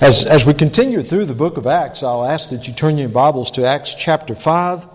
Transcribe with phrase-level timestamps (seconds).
[0.00, 3.10] As, as we continue through the book of Acts, I'll ask that you turn your
[3.10, 4.88] Bibles to Acts chapter 5.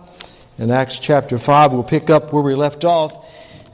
[0.58, 3.16] In Acts chapter 5, we'll pick up where we left off.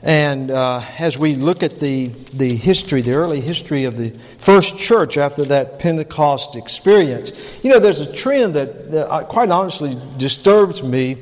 [0.02, 4.76] And uh, as we look at the, the history, the early history of the first
[4.76, 9.96] church after that Pentecost experience, you know, there's a trend that, that uh, quite honestly
[10.18, 11.16] disturbs me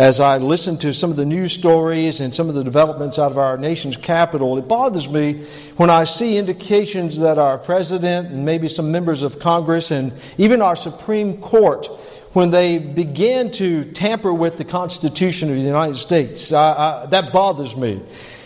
[0.00, 3.32] as I listen to some of the news stories and some of the developments out
[3.32, 5.44] of our nation's capital, it bothers me
[5.76, 10.62] when I see indications that our president and maybe some members of Congress and even
[10.62, 11.86] our Supreme Court,
[12.32, 17.30] when they begin to tamper with the Constitution of the United States, I, I, that
[17.30, 18.00] bothers me.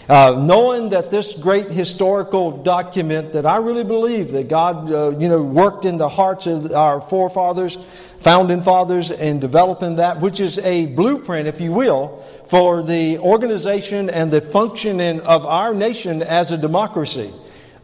[0.06, 5.28] Uh, knowing that this great historical document that I really believe that God, uh, you
[5.28, 7.78] know, worked in the hearts of our forefathers,
[8.20, 14.10] founding fathers, and developing that, which is a blueprint, if you will, for the organization
[14.10, 17.32] and the functioning of our nation as a democracy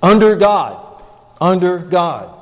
[0.03, 1.03] under God,
[1.41, 2.37] under God.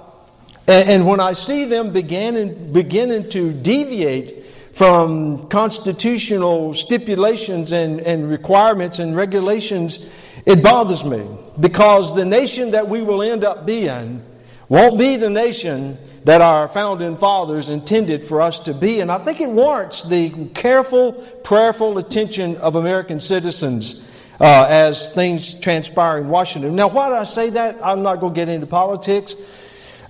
[0.67, 4.38] And, and when I see them beginning, beginning to deviate
[4.79, 9.99] from constitutional stipulations and, and requirements and regulations,
[10.47, 11.27] it bothers me
[11.59, 14.23] because the nation that we will end up being
[14.69, 19.01] won't be the nation that our founding fathers intended for us to be.
[19.01, 24.01] And I think it warrants the careful, prayerful attention of American citizens
[24.39, 26.77] uh, as things transpire in Washington.
[26.77, 27.85] Now, why do I say that?
[27.85, 29.35] I'm not going to get into politics.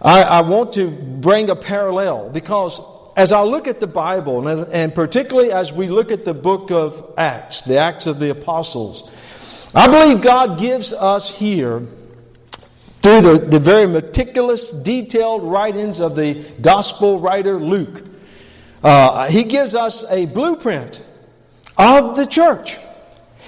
[0.03, 2.79] I, I want to bring a parallel because
[3.19, 6.71] as I look at the Bible, and, and particularly as we look at the book
[6.71, 9.11] of Acts, the Acts of the Apostles,
[9.75, 11.85] I believe God gives us here,
[13.03, 18.05] through the, the very meticulous, detailed writings of the gospel writer Luke,
[18.85, 21.03] uh, he gives us a blueprint
[21.77, 22.79] of the church.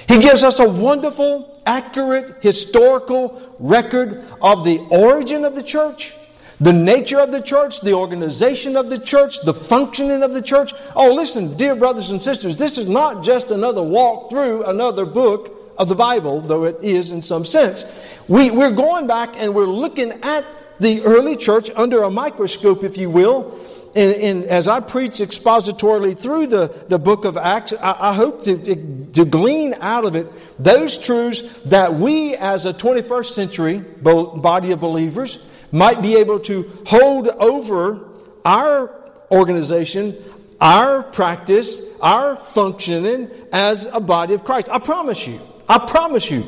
[0.09, 6.13] He gives us a wonderful, accurate, historical record of the origin of the church
[6.61, 10.75] the nature of the church, the organization of the church, the functioning of the church.
[10.95, 15.75] Oh, listen, dear brothers and sisters, this is not just another walk through another book
[15.79, 17.87] of the Bible, though it is in some sense.
[18.29, 20.45] We, we're going back and we're looking at
[20.79, 23.59] the early church under a microscope, if you will.
[23.95, 28.45] And, and as I preach expositorily through the, the book of Acts, I, I hope
[28.45, 30.31] to, to, to glean out of it
[30.63, 35.39] those truths that we as a 21st century body of believers
[35.73, 38.09] might be able to hold over
[38.45, 38.95] our
[39.31, 40.17] organization,
[40.61, 44.69] our practice, our functioning as a body of Christ.
[44.71, 46.43] I promise you, I promise you,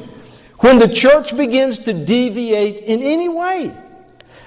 [0.59, 3.77] when the church begins to deviate in any way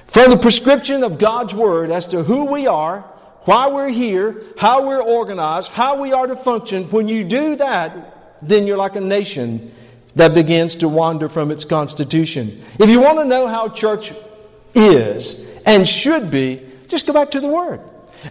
[0.07, 3.01] from the prescription of God's Word as to who we are,
[3.41, 8.39] why we're here, how we're organized, how we are to function, when you do that,
[8.41, 9.73] then you're like a nation
[10.15, 12.63] that begins to wander from its constitution.
[12.79, 14.13] If you want to know how church
[14.75, 17.81] is and should be, just go back to the Word.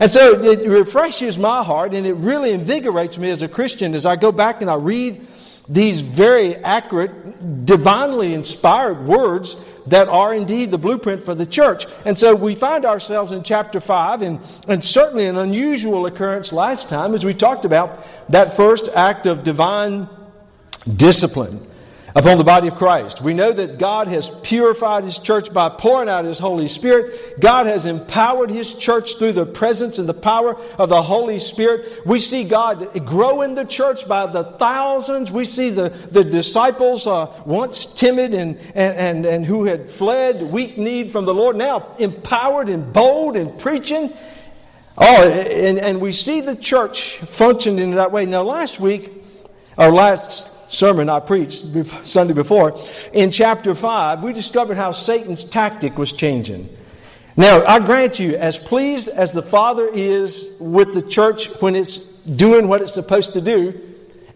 [0.00, 4.06] And so it refreshes my heart and it really invigorates me as a Christian as
[4.06, 5.26] I go back and I read
[5.68, 9.56] these very accurate, divinely inspired words
[9.86, 11.86] that are indeed the blueprint for the church.
[12.04, 16.88] And so we find ourselves in chapter 5, and, and certainly an unusual occurrence last
[16.88, 20.08] time as we talked about that first act of divine
[20.96, 21.66] discipline
[22.14, 23.20] upon the body of Christ.
[23.20, 27.40] We know that God has purified His church by pouring out His Holy Spirit.
[27.40, 32.06] God has empowered His church through the presence and the power of the Holy Spirit.
[32.06, 35.32] We see God grow in the church by the thousands.
[35.32, 40.42] We see the, the disciples, uh, once timid and, and, and, and who had fled,
[40.42, 44.12] weak need from the Lord, now empowered and bold and preaching.
[44.96, 48.26] Oh, and, and we see the church functioning in that way.
[48.26, 49.10] Now, last week,
[49.76, 51.66] or last sermon I preached
[52.04, 52.80] Sunday before,
[53.12, 56.68] in chapter 5, we discovered how Satan's tactic was changing.
[57.36, 61.98] Now, I grant you, as pleased as the Father is with the church when it's
[61.98, 63.80] doing what it's supposed to do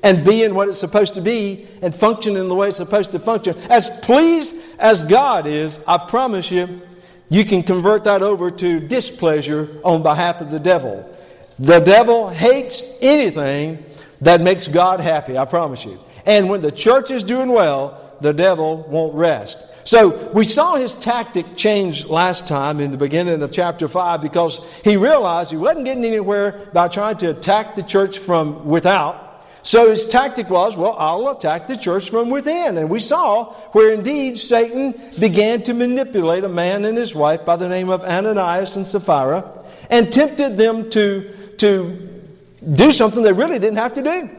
[0.03, 3.57] and being what it's supposed to be and functioning the way it's supposed to function,
[3.71, 6.83] as pleased as God is, I promise you,
[7.29, 11.15] you can convert that over to displeasure on behalf of the devil.
[11.59, 13.85] The devil hates anything
[14.21, 15.99] that makes God happy, I promise you.
[16.29, 19.65] And when the church is doing well, the devil won't rest.
[19.85, 24.61] So we saw his tactic change last time in the beginning of chapter 5 because
[24.85, 29.43] he realized he wasn't getting anywhere by trying to attack the church from without.
[29.63, 32.77] So his tactic was, well, I'll attack the church from within.
[32.77, 37.57] And we saw where indeed Satan began to manipulate a man and his wife by
[37.57, 39.51] the name of Ananias and Sapphira
[39.89, 42.23] and tempted them to, to
[42.71, 44.31] do something they really didn't have to do.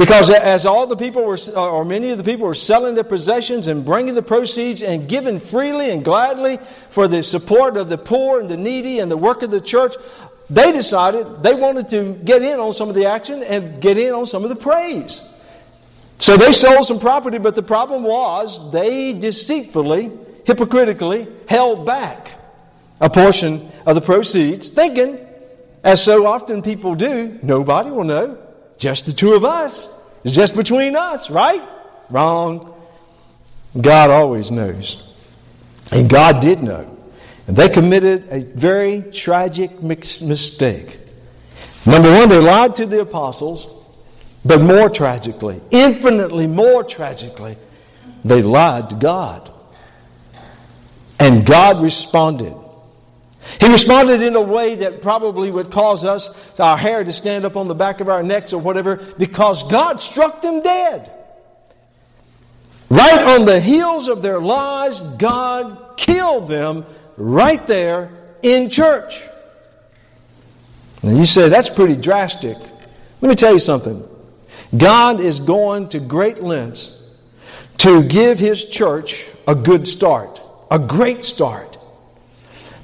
[0.00, 3.66] Because as all the people were, or many of the people were selling their possessions
[3.66, 6.58] and bringing the proceeds and giving freely and gladly
[6.88, 9.94] for the support of the poor and the needy and the work of the church,
[10.48, 14.14] they decided they wanted to get in on some of the action and get in
[14.14, 15.20] on some of the praise.
[16.18, 20.12] So they sold some property, but the problem was they deceitfully,
[20.46, 22.30] hypocritically held back
[23.02, 25.18] a portion of the proceeds, thinking,
[25.84, 28.38] as so often people do, nobody will know.
[28.80, 29.88] Just the two of us.
[30.24, 31.62] It's just between us, right?
[32.08, 32.74] Wrong.
[33.78, 35.06] God always knows.
[35.92, 36.96] And God did know.
[37.46, 40.98] And they committed a very tragic mistake.
[41.84, 43.66] Number one, they lied to the apostles,
[44.46, 47.58] but more tragically, infinitely more tragically,
[48.24, 49.50] they lied to God.
[51.18, 52.54] And God responded.
[53.58, 57.56] He responded in a way that probably would cause us, our hair to stand up
[57.56, 61.10] on the back of our necks or whatever, because God struck them dead.
[62.90, 66.84] Right on the heels of their lies, God killed them
[67.16, 68.10] right there
[68.42, 69.22] in church.
[71.02, 72.58] And you say, that's pretty drastic.
[72.58, 74.06] Let me tell you something.
[74.76, 76.98] God is going to great lengths
[77.78, 81.69] to give His church a good start, a great start.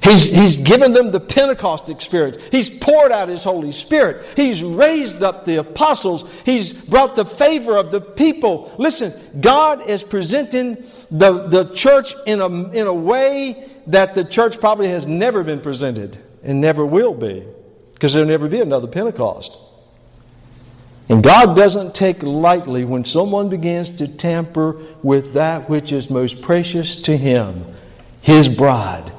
[0.07, 2.37] He's, he's given them the Pentecost experience.
[2.49, 4.25] He's poured out His Holy Spirit.
[4.37, 6.29] He's raised up the apostles.
[6.45, 8.73] He's brought the favor of the people.
[8.77, 14.59] Listen, God is presenting the, the church in a, in a way that the church
[14.61, 17.45] probably has never been presented and never will be
[17.93, 19.57] because there'll never be another Pentecost.
[21.09, 26.41] And God doesn't take lightly when someone begins to tamper with that which is most
[26.41, 27.65] precious to Him,
[28.21, 29.11] His bride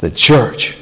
[0.00, 0.76] the church.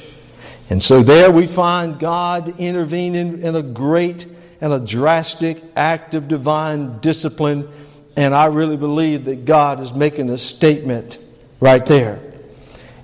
[0.69, 4.27] And so there we find God intervening in a great
[4.61, 7.69] and a drastic act of divine discipline.
[8.17, 11.19] And I really believe that God is making a statement
[11.61, 12.21] right there.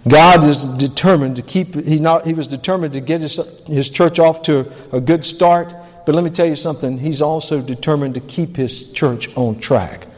[0.08, 4.18] God is determined to keep, he, not, he was determined to get his, his church
[4.18, 5.74] off to a good start.
[6.04, 10.08] But let me tell you something, he's also determined to keep his church on track.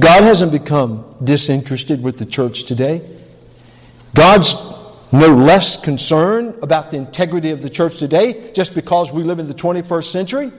[0.00, 3.08] God hasn't become disinterested with the church today.
[4.14, 4.56] God's
[5.14, 9.46] no less concerned about the integrity of the church today just because we live in
[9.46, 10.52] the 21st century.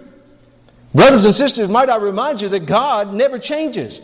[0.94, 4.00] Brothers and sisters, might I remind you that God never changes.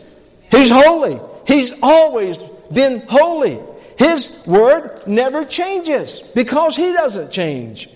[0.50, 1.18] He's holy.
[1.46, 2.36] He's always
[2.70, 3.60] been holy.
[3.96, 7.88] His word never changes because He doesn't change.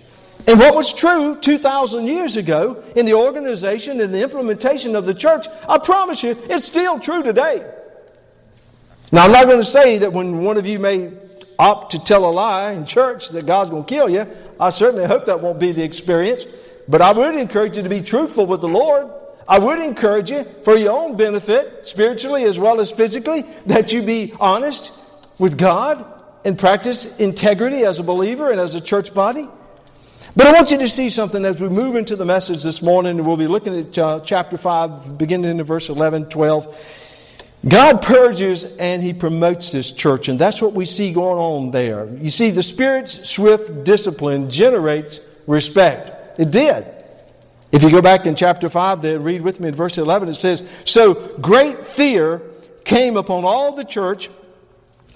[0.46, 5.14] And what was true 2,000 years ago in the organization and the implementation of the
[5.14, 7.70] church, I promise you, it's still true today.
[9.12, 11.10] Now, I'm not going to say that when one of you may
[11.58, 14.26] opt to tell a lie in church that God's going to kill you,
[14.58, 16.44] I certainly hope that won't be the experience.
[16.88, 19.10] But I would encourage you to be truthful with the Lord.
[19.48, 24.02] I would encourage you, for your own benefit, spiritually as well as physically, that you
[24.02, 24.92] be honest
[25.38, 26.04] with God
[26.44, 29.48] and practice integrity as a believer and as a church body.
[30.34, 33.24] But I want you to see something as we move into the message this morning.
[33.24, 36.76] We'll be looking at uh, chapter 5, beginning in verse 11, 12.
[37.66, 42.08] God purges and He promotes this church, and that's what we see going on there.
[42.16, 46.38] You see, the Spirit's swift discipline generates respect.
[46.38, 46.86] It did.
[47.72, 50.34] If you go back in chapter 5, then read with me in verse 11, it
[50.34, 52.42] says, So great fear
[52.84, 54.30] came upon all the church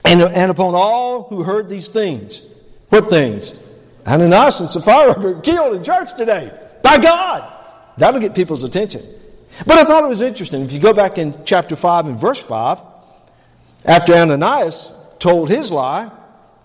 [0.04, 2.42] and, and upon all who heard these things.
[2.88, 3.52] What things?
[4.06, 7.52] Ananias and Sapphira were killed in church today by God.
[7.96, 9.19] That'll get people's attention.
[9.66, 10.64] But I thought it was interesting.
[10.64, 12.80] If you go back in chapter 5 and verse 5,
[13.84, 16.10] after Ananias told his lie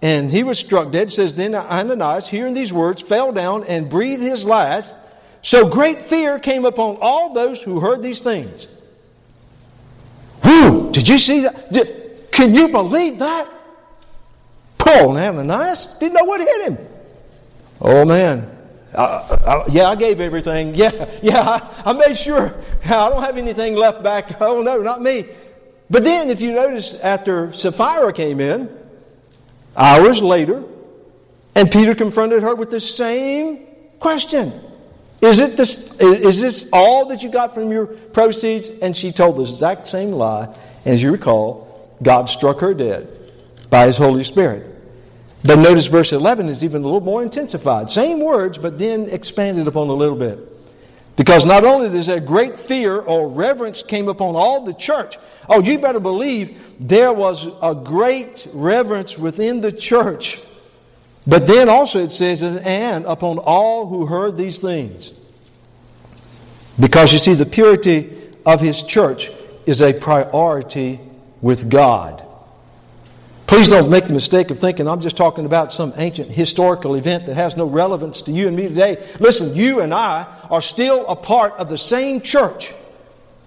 [0.01, 4.21] and he was struck dead, says, Then Ananias, hearing these words, fell down and breathed
[4.21, 4.95] his last.
[5.41, 8.67] So great fear came upon all those who heard these things.
[10.43, 10.91] Who?
[10.91, 11.71] Did you see that?
[11.71, 13.49] Did, can you believe that?
[14.77, 16.77] Paul and Ananias didn't know what hit him.
[17.81, 18.54] Oh man,
[18.95, 20.75] uh, yeah, I gave everything.
[20.85, 24.39] Yeah, yeah, I, I, made sure I don't have anything left back.
[24.41, 25.27] Oh, no, not me.
[25.89, 28.69] But then, if you notice, after Sapphira came in,
[29.75, 30.63] hours later,
[31.53, 33.67] and Peter confronted her with the same
[33.99, 34.61] question
[35.21, 38.69] Is, it this, is this all that you got from your proceeds?
[38.69, 40.45] And she told the exact same lie.
[40.85, 43.07] And As you recall, God struck her dead
[43.69, 44.74] by His Holy Spirit.
[45.45, 47.91] But notice verse 11 is even a little more intensified.
[47.91, 50.39] Same words, but then expanded upon a little bit.
[51.15, 55.61] Because not only does there great fear or reverence came upon all the church, oh,
[55.61, 60.41] you better believe there was a great reverence within the church.
[61.27, 65.13] But then also it says, and upon all who heard these things.
[66.79, 69.29] Because you see, the purity of his church
[69.65, 70.99] is a priority
[71.41, 72.24] with God.
[73.47, 77.27] Please don't make the mistake of thinking I'm just talking about some ancient historical event
[77.27, 79.07] that has no relevance to you and me today.
[79.19, 82.73] Listen, you and I are still a part of the same church.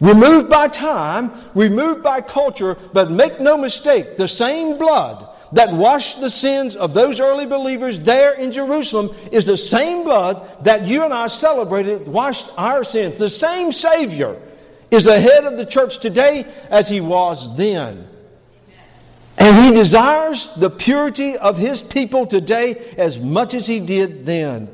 [0.01, 6.21] Removed by time, removed by culture, but make no mistake, the same blood that washed
[6.21, 11.05] the sins of those early believers there in Jerusalem is the same blood that you
[11.05, 13.19] and I celebrated washed our sins.
[13.19, 14.41] The same Savior
[14.93, 18.07] is the head of the church today as he was then.
[19.39, 24.69] And he desires the purity of his people today as much as he did then.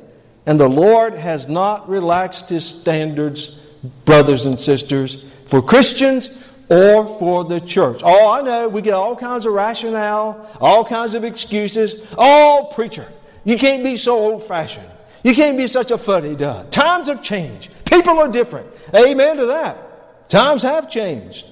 [0.46, 3.58] And the Lord has not relaxed his standards,
[4.06, 6.30] brothers and sisters, for Christians
[6.70, 8.00] or for the church.
[8.02, 11.96] Oh, I know, we get all kinds of rationale, all kinds of excuses.
[12.16, 13.06] Oh, preacher,
[13.44, 14.88] you can't be so old fashioned.
[15.22, 16.72] You can't be such a fuddy dud.
[16.72, 17.70] Times have changed.
[17.84, 18.68] People are different.
[18.94, 20.28] Amen to that.
[20.30, 21.46] Times have changed.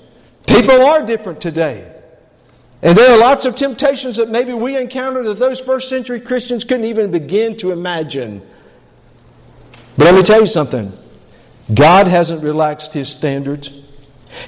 [0.47, 1.91] People are different today.
[2.83, 6.65] And there are lots of temptations that maybe we encounter that those first century Christians
[6.65, 8.43] couldn't even begin to imagine.
[9.97, 10.93] But let me tell you something
[11.73, 13.71] God hasn't relaxed His standards.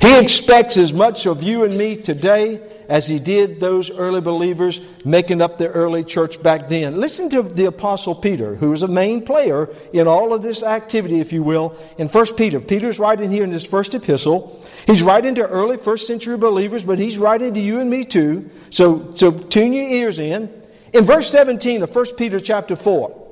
[0.01, 4.81] He expects as much of you and me today as he did those early believers
[5.05, 7.01] making up the early church back then.
[7.01, 11.21] Listen to the apostle Peter, who is a main player in all of this activity,
[11.21, 12.61] if you will, in 1 Peter.
[12.61, 14.63] Peter's writing here in his first epistle.
[14.87, 18.51] He's writing to early first century believers, but he's writing to you and me too.
[18.71, 20.63] So, so tune your ears in.
[20.93, 23.23] In verse 17 of 1 Peter chapter 4,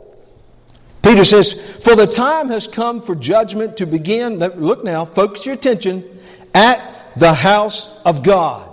[1.03, 4.39] Peter says, For the time has come for judgment to begin.
[4.39, 6.21] Look now, focus your attention
[6.55, 8.72] at the house of God.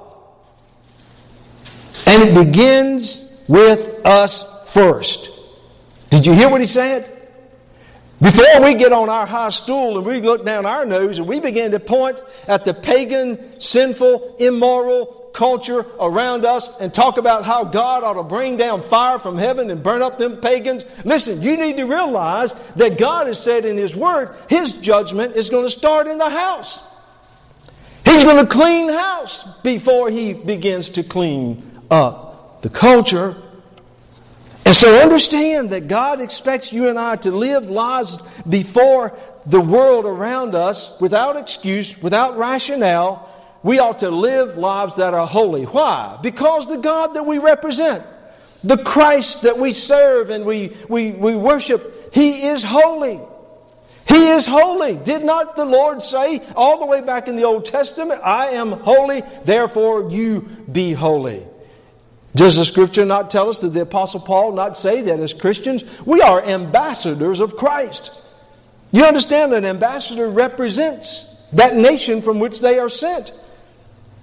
[2.09, 5.29] And it begins with us first.
[6.09, 7.07] Did you hear what he said?
[8.19, 11.39] Before we get on our high stool and we look down our nose and we
[11.39, 17.63] begin to point at the pagan, sinful, immoral culture around us and talk about how
[17.63, 21.57] God ought to bring down fire from heaven and burn up them pagans, listen, you
[21.57, 25.71] need to realize that God has said in His Word, His judgment is going to
[25.71, 26.81] start in the house.
[28.03, 33.36] He's going to clean house before He begins to clean up the culture.
[34.65, 40.05] And so understand that God expects you and I to live lives before the world
[40.05, 43.27] around us without excuse, without rationale.
[43.63, 45.63] We ought to live lives that are holy.
[45.63, 46.19] Why?
[46.22, 48.05] Because the God that we represent,
[48.63, 53.19] the Christ that we serve and we, we, we worship, He is holy.
[54.08, 54.96] He is holy.
[54.96, 58.72] Did not the Lord say all the way back in the Old Testament, I am
[58.72, 60.41] holy, therefore you
[60.72, 61.46] be holy?
[62.36, 65.83] Does the scripture not tell us, did the Apostle Paul not say that as Christians,
[66.05, 68.12] we are ambassadors of Christ?
[68.91, 73.33] You understand that an ambassador represents that nation from which they are sent.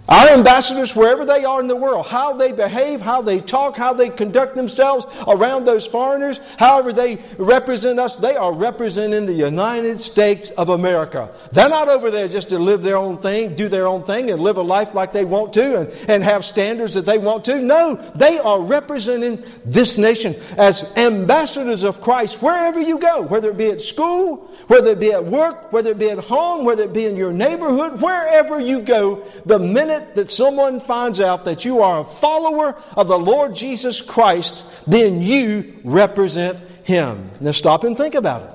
[0.08, 3.92] Our ambassadors, wherever they are in the world, how they behave, how they talk, how
[3.92, 9.98] they conduct themselves around those foreigners, however they represent us, they are representing the United
[9.98, 11.30] States of America.
[11.50, 14.40] They're not over there just to live their own thing, do their own thing, and
[14.40, 17.60] live a life like they want to and, and have standards that they want to.
[17.60, 23.56] No, they are representing this nation as ambassadors of Christ wherever you go, whether it
[23.56, 26.92] be at school, whether it be at work, whether it be at home, whether it
[26.92, 31.64] be in your neighborhood, wherever you go, the minute minute that someone finds out that
[31.64, 37.30] you are a follower of the Lord Jesus Christ, then you represent Him.
[37.40, 38.50] Now stop and think about it.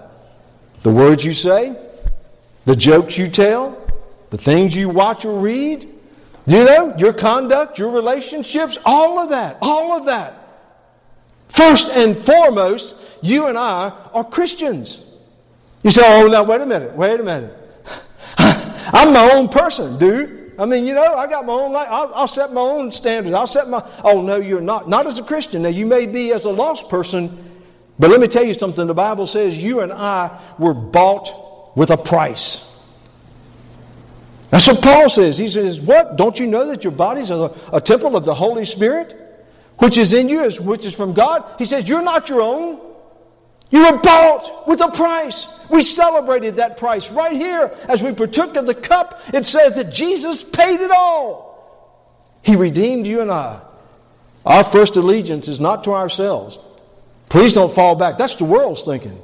[0.84, 1.76] The words you say,
[2.66, 3.78] the jokes you tell,
[4.30, 5.88] the things you watch or read,
[6.48, 10.38] you know, your conduct, your relationships, all of that, all of that.
[11.50, 15.00] First and foremost, you and I are Christians.
[15.84, 17.58] You say, oh, now, wait a minute, wait a minute.
[18.38, 20.41] I'm my own person, dude.
[20.62, 21.88] I mean, you know, I got my own life.
[21.90, 23.34] I'll, I'll, set my own standards.
[23.34, 23.84] I'll set my.
[24.04, 24.88] Oh no, you're not.
[24.88, 25.64] Not as a Christian.
[25.64, 27.50] Now you may be as a lost person,
[27.98, 28.86] but let me tell you something.
[28.86, 32.64] The Bible says you and I were bought with a price.
[34.52, 35.36] That's what Paul says.
[35.36, 36.16] He says, "What?
[36.16, 39.18] Don't you know that your bodies are a, a temple of the Holy Spirit,
[39.80, 42.91] which is in you, which is from God?" He says, "You're not your own."
[43.72, 45.48] You were bought with a price.
[45.70, 49.22] We celebrated that price right here as we partook of the cup.
[49.34, 51.50] It says that Jesus paid it all.
[52.44, 53.62] He redeemed you and I.
[54.46, 56.60] Our first allegiance is not to ourselves.
[57.30, 58.18] Please don't fall back.
[58.18, 59.20] That's the world's thinking.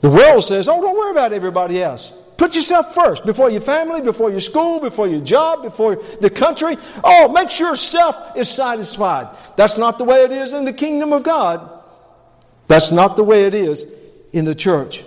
[0.00, 2.12] The world says, oh, don't worry about everybody else.
[2.36, 6.76] Put yourself first before your family, before your school, before your job, before the country.
[7.04, 9.28] Oh, make sure self is satisfied.
[9.56, 11.81] That's not the way it is in the kingdom of God.
[12.68, 13.84] That's not the way it is
[14.32, 15.04] in the church.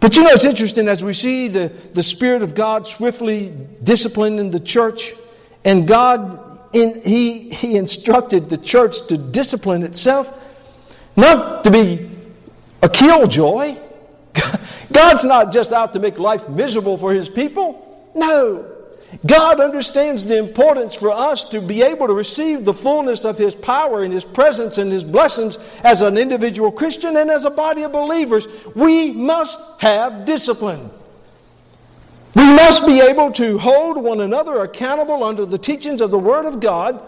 [0.00, 3.54] But you know, it's interesting as we see the, the Spirit of God swiftly
[3.84, 5.14] disciplining the church,
[5.64, 10.32] and God, in, he, he instructed the church to discipline itself,
[11.14, 12.10] not to be
[12.82, 13.76] a killjoy.
[14.92, 18.10] God's not just out to make life miserable for His people.
[18.14, 18.81] No.
[19.26, 23.54] God understands the importance for us to be able to receive the fullness of His
[23.54, 27.82] power and His presence and His blessings as an individual Christian and as a body
[27.82, 28.46] of believers.
[28.74, 30.90] We must have discipline.
[32.34, 36.46] We must be able to hold one another accountable under the teachings of the Word
[36.46, 37.04] of God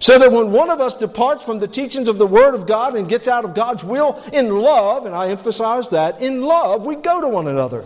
[0.00, 2.96] so that when one of us departs from the teachings of the Word of God
[2.96, 6.96] and gets out of God's will in love, and I emphasize that, in love, we
[6.96, 7.84] go to one another.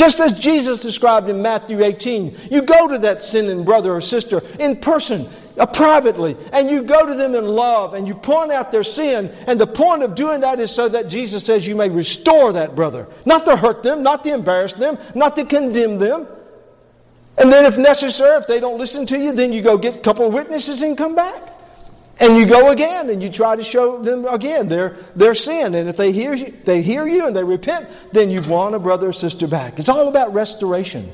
[0.00, 4.42] Just as Jesus described in Matthew 18, you go to that sinning brother or sister
[4.58, 5.28] in person,
[5.58, 9.30] uh, privately, and you go to them in love and you point out their sin.
[9.46, 12.74] And the point of doing that is so that Jesus says you may restore that
[12.74, 13.08] brother.
[13.26, 16.26] Not to hurt them, not to embarrass them, not to condemn them.
[17.36, 20.00] And then, if necessary, if they don't listen to you, then you go get a
[20.00, 21.49] couple of witnesses and come back.
[22.20, 25.74] And you go again and you try to show them again their, their sin.
[25.74, 28.78] And if they hear, you, they hear you and they repent, then you've won a
[28.78, 29.78] brother or sister back.
[29.78, 31.10] It's all about restoration,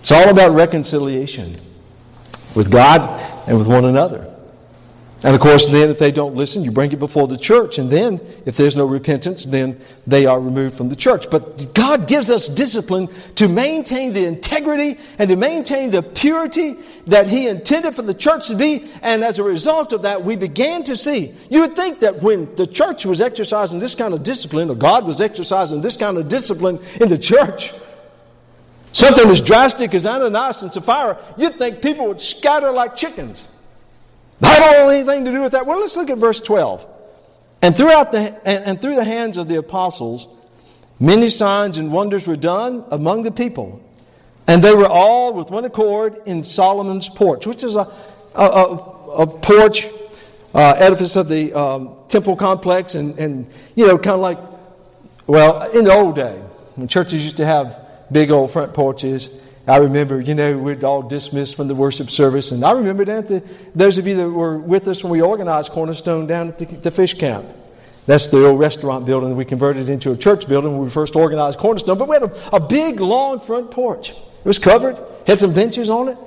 [0.00, 1.60] it's all about reconciliation
[2.54, 3.02] with God
[3.46, 4.31] and with one another.
[5.24, 7.78] And of course, then if they don't listen, you bring it before the church.
[7.78, 11.30] And then, if there's no repentance, then they are removed from the church.
[11.30, 16.76] But God gives us discipline to maintain the integrity and to maintain the purity
[17.06, 18.90] that He intended for the church to be.
[19.00, 21.32] And as a result of that, we began to see.
[21.48, 25.06] You would think that when the church was exercising this kind of discipline, or God
[25.06, 27.72] was exercising this kind of discipline in the church,
[28.90, 33.46] something as drastic as Ananias and Sapphira, you'd think people would scatter like chickens.
[34.42, 35.66] I don't want anything to do with that.
[35.66, 36.86] Well, let's look at verse 12.
[37.62, 40.26] And throughout the and, and through the hands of the apostles,
[40.98, 43.80] many signs and wonders were done among the people.
[44.46, 47.88] And they were all with one accord in Solomon's porch, which is a,
[48.34, 48.74] a, a,
[49.18, 49.86] a porch
[50.54, 54.38] uh, edifice of the um, temple complex, and, and you know, kind of like,
[55.26, 56.42] well, in the old day,
[56.74, 57.78] when churches used to have
[58.10, 59.30] big old front porches,
[59.66, 62.50] I remember, you know, we'd all dismissed from the worship service.
[62.50, 63.42] And I remember that the,
[63.74, 66.90] those of you that were with us when we organized Cornerstone down at the, the
[66.90, 67.46] fish camp.
[68.06, 71.60] That's the old restaurant building we converted into a church building when we first organized
[71.60, 71.96] Cornerstone.
[71.96, 74.10] But we had a, a big, long front porch.
[74.10, 74.98] It was covered,
[75.28, 76.18] had some benches on it.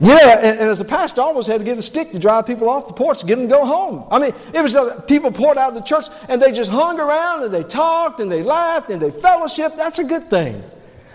[0.00, 2.46] Yeah, and, and, as a pastor, I almost had to get a stick to drive
[2.46, 4.06] people off the porch to get them to go home.
[4.10, 7.00] I mean, it was uh, people poured out of the church and they just hung
[7.00, 9.76] around and they talked and they laughed and they fellowshiped.
[9.76, 10.62] That's a good thing.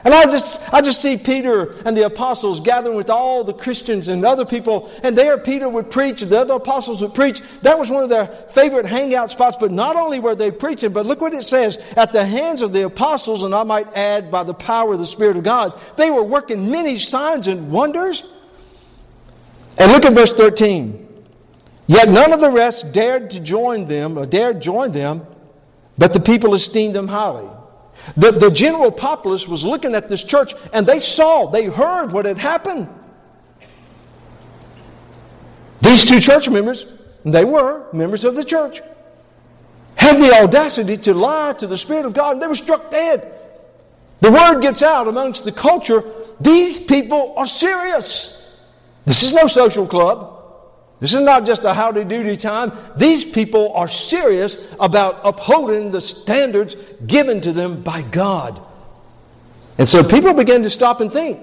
[0.04, 4.08] And I just, I just see Peter and the apostles gathering with all the Christians
[4.08, 7.42] and other people, and there Peter would preach, and the other apostles would preach.
[7.62, 11.06] That was one of their favorite hangout spots, but not only were they preaching, but
[11.06, 14.44] look what it says, at the hands of the apostles, and I might add, by
[14.44, 18.24] the power of the Spirit of God, they were working many signs and wonders.
[19.78, 21.08] And look at verse 13.
[21.86, 25.28] Yet none of the rest dared to join them, or dared join them,
[25.98, 27.48] but the people esteemed them highly.
[28.18, 32.26] The, the general populace was looking at this church and they saw, they heard what
[32.26, 32.88] had happened.
[35.82, 36.86] These two church members,
[37.26, 38.82] they were members of the church,
[39.96, 43.40] had the audacity to lie to the Spirit of God and they were struck dead.
[44.20, 46.04] The word gets out amongst the culture
[46.42, 48.36] these people are serious.
[49.06, 50.41] This is no social club.
[51.02, 52.72] This is not just a howdy doody time.
[52.96, 58.62] These people are serious about upholding the standards given to them by God.
[59.80, 61.40] And so people begin to stop and think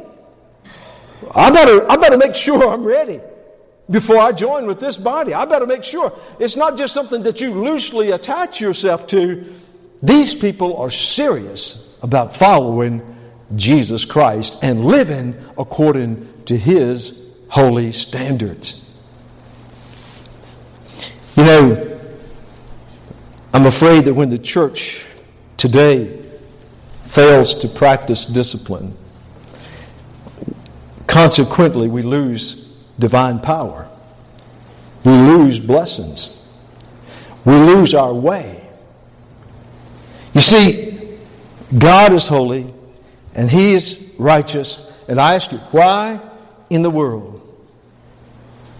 [1.35, 3.21] I better, I better make sure I'm ready
[3.91, 5.35] before I join with this body.
[5.35, 9.55] I better make sure it's not just something that you loosely attach yourself to.
[10.05, 13.03] These people are serious about following
[13.57, 17.19] Jesus Christ and living according to His
[17.49, 18.88] holy standards.
[21.39, 22.01] You know,
[23.55, 25.07] I'm afraid that when the church
[25.57, 26.21] today
[27.07, 28.97] fails to practice discipline,
[31.07, 32.67] consequently, we lose
[32.99, 33.89] divine power.
[35.05, 36.29] We lose blessings.
[37.45, 38.69] We lose our way.
[40.35, 41.19] You see,
[41.79, 42.75] God is holy
[43.37, 44.81] and He is righteous.
[45.07, 46.19] And I ask you, why
[46.69, 47.41] in the world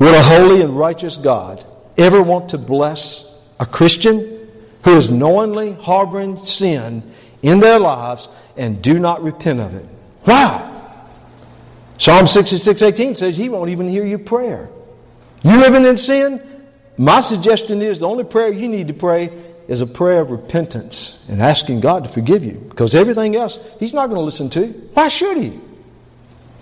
[0.01, 1.65] would a holy and righteous God
[1.99, 3.25] ever want to bless
[3.61, 4.49] a Christian
[4.85, 9.87] who is knowingly harboring sin in their lives and do not repent of it?
[10.27, 10.65] Wow!
[11.99, 14.71] Psalm 66 18 says he won't even hear your prayer.
[15.43, 16.41] You living in sin?
[16.97, 19.31] My suggestion is the only prayer you need to pray
[19.69, 22.55] is a prayer of repentance and asking God to forgive you.
[22.69, 24.67] Because everything else, He's not going to listen to.
[24.95, 25.61] Why should He?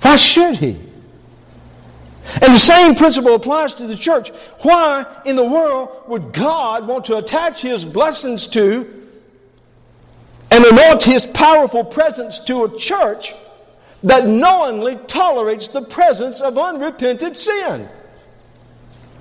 [0.03, 0.79] Why should He?
[2.35, 4.31] And the same principle applies to the church.
[4.61, 9.09] Why in the world would God want to attach His blessings to
[10.51, 13.35] and anoint His powerful presence to a church
[14.03, 17.89] that knowingly tolerates the presence of unrepented sin?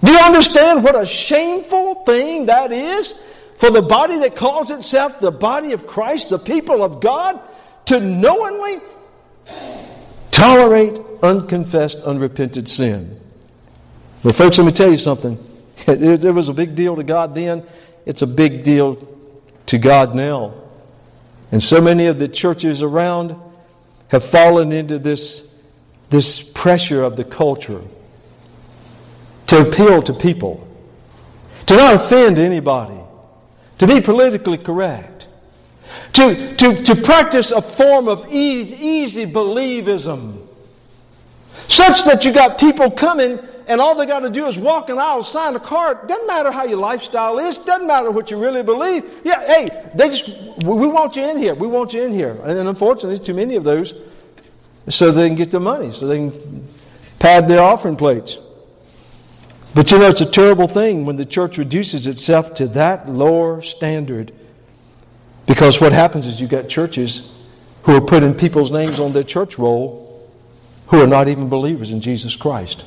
[0.04, 3.16] Do you understand what a shameful thing that is
[3.58, 7.40] for the body that calls itself the body of Christ, the people of God,
[7.86, 8.82] to knowingly
[10.32, 13.20] tolerate unconfessed, unrepented sin.
[14.24, 15.40] But, folks, let me tell you something.
[15.88, 17.64] It, it, was a big deal to God then,
[18.08, 19.08] it's a big deal
[19.68, 20.54] to God now.
[21.52, 23.36] And so many of the churches around
[24.08, 25.44] have fallen into this,
[26.10, 27.82] this pressure of the culture
[29.48, 30.68] to appeal to people,
[31.68, 33.00] to not offend anybody,
[33.78, 35.28] to be politically correct,
[36.14, 40.45] to, to, to practice a form of easy, easy believism
[41.68, 45.00] such that you got people coming and all they got to do is walk an
[45.00, 46.08] aisle, sign a card.
[46.08, 47.58] Doesn't matter how your lifestyle is.
[47.58, 49.04] Doesn't matter what you really believe.
[49.24, 50.28] Yeah, hey, they just
[50.64, 51.56] we want you in here.
[51.56, 52.40] We want you in here.
[52.44, 53.94] And unfortunately, there's too many of those,
[54.90, 56.68] so they can get the money, so they can
[57.18, 58.38] pad their offering plates.
[59.74, 63.62] But you know, it's a terrible thing when the church reduces itself to that lower
[63.62, 64.32] standard.
[65.48, 67.32] Because what happens is you got churches
[67.84, 70.05] who are putting people's names on their church roll
[70.88, 72.86] who are not even believers in Jesus Christ.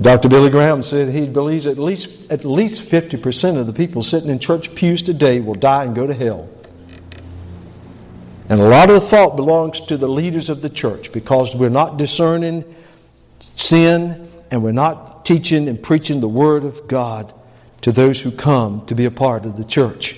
[0.00, 0.28] Dr.
[0.28, 4.38] Billy Graham said he believes at least, at least 50% of the people sitting in
[4.38, 6.48] church pews today will die and go to hell.
[8.48, 11.68] And a lot of the fault belongs to the leaders of the church because we're
[11.68, 12.64] not discerning
[13.56, 17.34] sin and we're not teaching and preaching the Word of God
[17.82, 20.16] to those who come to be a part of the church.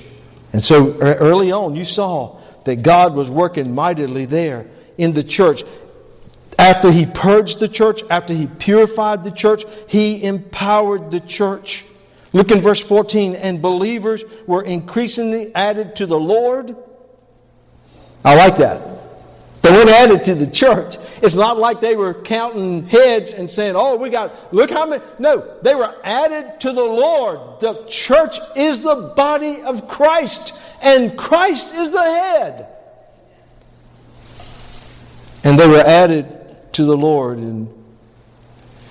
[0.53, 4.67] And so early on, you saw that God was working mightily there
[4.99, 5.65] in the church.
[6.59, 11.85] After he purged the church, after he purified the church, he empowered the church.
[12.33, 16.77] Look in verse 14, and believers were increasingly added to the Lord.
[18.25, 19.02] I like that.
[19.63, 20.97] They weren't added to the church.
[21.23, 25.05] It's not like they were counting heads and saying, oh, we got, look how many.
[25.21, 27.61] No, they were added to the Lord.
[27.61, 32.67] The church is the body of Christ, and Christ is the head.
[35.45, 37.39] And they were added to the Lord.
[37.39, 37.69] And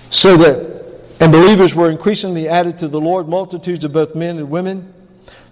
[0.08, 4.48] so that, and believers were increasingly added to the Lord, multitudes of both men and
[4.48, 4.94] women.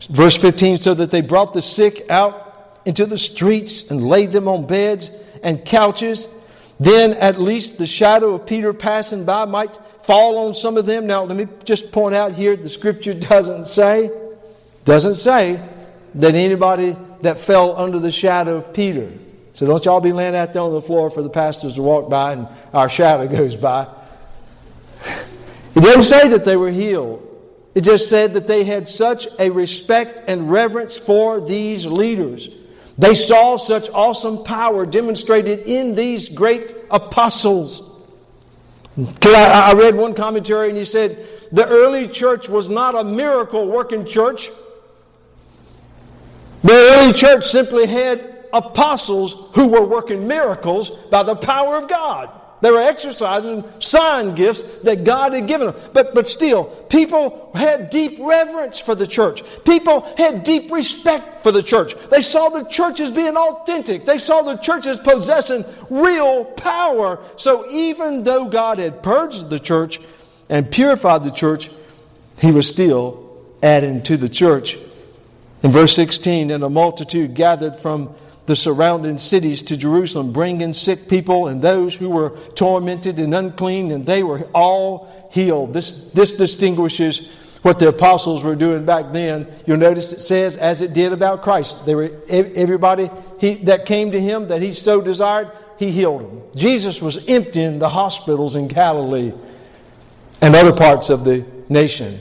[0.08, 2.49] Verse 15, so that they brought the sick out
[2.84, 5.10] into the streets and laid them on beds
[5.42, 6.28] and couches.
[6.78, 11.06] Then at least the shadow of Peter passing by might fall on some of them.
[11.06, 14.10] Now, let me just point out here the scripture doesn't say,
[14.84, 15.62] doesn't say
[16.14, 19.12] that anybody that fell under the shadow of Peter.
[19.52, 22.08] So don't y'all be laying out there on the floor for the pastors to walk
[22.08, 23.86] by and our shadow goes by.
[25.74, 27.26] It doesn't say that they were healed.
[27.74, 32.48] It just said that they had such a respect and reverence for these leaders
[33.00, 37.82] they saw such awesome power demonstrated in these great apostles.
[39.22, 43.66] I, I read one commentary and he said the early church was not a miracle
[43.66, 44.50] working church.
[46.62, 52.28] The early church simply had apostles who were working miracles by the power of God.
[52.60, 55.76] They were exercising sign gifts that God had given them.
[55.92, 59.42] But, but still, people had deep reverence for the church.
[59.64, 61.94] People had deep respect for the church.
[62.10, 64.04] They saw the church as being authentic.
[64.04, 67.22] They saw the church as possessing real power.
[67.36, 70.00] So even though God had purged the church
[70.48, 71.70] and purified the church,
[72.38, 73.26] He was still
[73.62, 74.78] adding to the church.
[75.62, 78.14] In verse 16, and a multitude gathered from
[78.50, 83.92] the surrounding cities to Jerusalem, bringing sick people and those who were tormented and unclean,
[83.92, 85.72] and they were all healed.
[85.72, 87.28] This, this distinguishes
[87.62, 89.46] what the apostles were doing back then.
[89.66, 91.86] You'll notice it says, as it did about Christ.
[91.86, 93.08] They were everybody
[93.38, 96.42] he, that came to him that he so desired, he healed them.
[96.56, 99.32] Jesus was emptying the hospitals in Galilee
[100.40, 102.20] and other parts of the nation.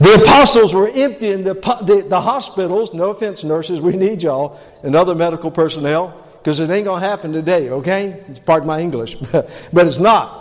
[0.00, 2.94] The apostles were emptying the, the, the hospitals.
[2.94, 7.06] No offense, nurses, we need y'all and other medical personnel because it ain't going to
[7.06, 8.24] happen today, okay?
[8.46, 10.40] Of my English, but it's not.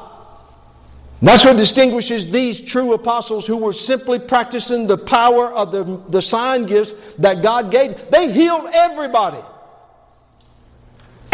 [1.21, 6.21] That's what distinguishes these true apostles who were simply practicing the power of the, the
[6.21, 8.09] sign gifts that God gave.
[8.09, 9.43] They healed everybody.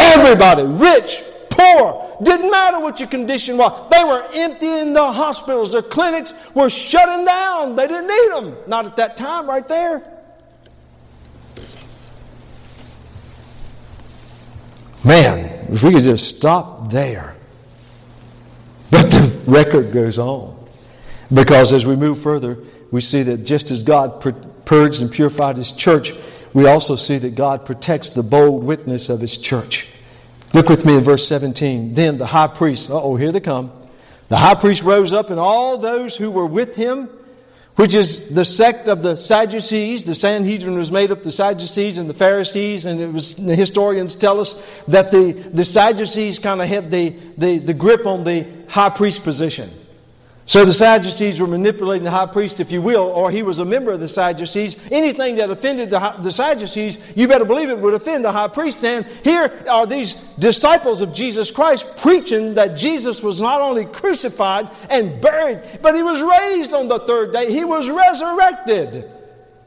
[0.00, 1.22] Everybody, rich,
[1.56, 2.18] poor.
[2.22, 3.90] Didn't matter what your condition was.
[3.90, 5.72] They were emptying the hospitals.
[5.72, 7.76] Their clinics were shutting down.
[7.76, 8.56] They didn't need them.
[8.66, 10.02] Not at that time, right there.
[15.04, 17.36] Man, if we could just stop there.
[18.90, 20.54] But the record goes on.
[21.32, 22.58] Because as we move further,
[22.90, 24.20] we see that just as God
[24.64, 26.12] purged and purified His church,
[26.52, 29.86] we also see that God protects the bold witness of His church.
[30.56, 31.92] Look with me in verse 17.
[31.92, 33.70] Then the high priest, oh, here they come.
[34.28, 37.10] The high priest rose up, and all those who were with him,
[37.74, 40.04] which is the sect of the Sadducees.
[40.04, 43.54] The Sanhedrin was made up of the Sadducees and the Pharisees, and it was the
[43.54, 44.56] historians tell us
[44.88, 49.24] that the, the Sadducees kind of had the, the, the grip on the high priest
[49.24, 49.70] position.
[50.48, 53.64] So the Sadducees were manipulating the high priest, if you will, or he was a
[53.64, 54.76] member of the Sadducees.
[54.92, 58.84] Anything that offended the, the, Sadducees, you better believe it would offend the high priest.
[58.84, 64.70] And here are these disciples of Jesus Christ preaching that Jesus was not only crucified
[64.88, 67.50] and buried, but he was raised on the third day.
[67.50, 69.10] He was resurrected.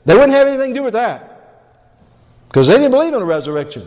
[0.05, 1.29] They wouldn't have anything to do with that
[2.47, 3.85] because they didn't believe in a resurrection.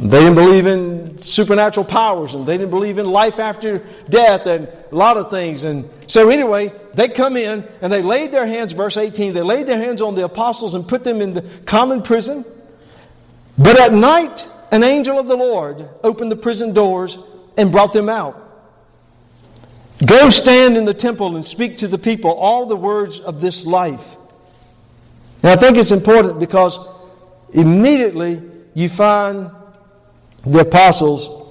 [0.00, 4.68] They didn't believe in supernatural powers and they didn't believe in life after death and
[4.68, 5.64] a lot of things.
[5.64, 9.66] And so, anyway, they come in and they laid their hands, verse 18, they laid
[9.66, 12.44] their hands on the apostles and put them in the common prison.
[13.58, 17.18] But at night, an angel of the Lord opened the prison doors
[17.56, 18.42] and brought them out.
[20.04, 23.64] Go stand in the temple and speak to the people all the words of this
[23.64, 24.16] life.
[25.42, 26.78] And I think it's important because
[27.52, 28.42] immediately
[28.76, 29.50] you find
[30.44, 31.50] the apostles,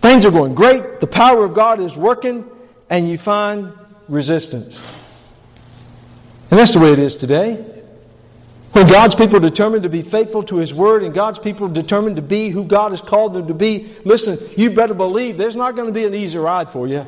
[0.00, 2.48] things are going great, the power of God is working,
[2.88, 3.72] and you find
[4.08, 4.80] resistance.
[6.48, 7.54] And that's the way it is today.
[8.70, 11.72] When God's people are determined to be faithful to His Word and God's people are
[11.72, 15.56] determined to be who God has called them to be, listen, you better believe there's
[15.56, 17.04] not going to be an easy ride for you.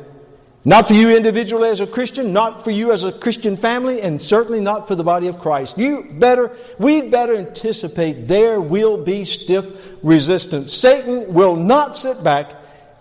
[0.65, 4.21] Not for you individually as a Christian, not for you as a Christian family, and
[4.21, 5.77] certainly not for the body of Christ.
[5.77, 9.65] You better, we'd better anticipate there will be stiff
[10.01, 10.73] resistance.
[10.73, 12.53] Satan will not sit back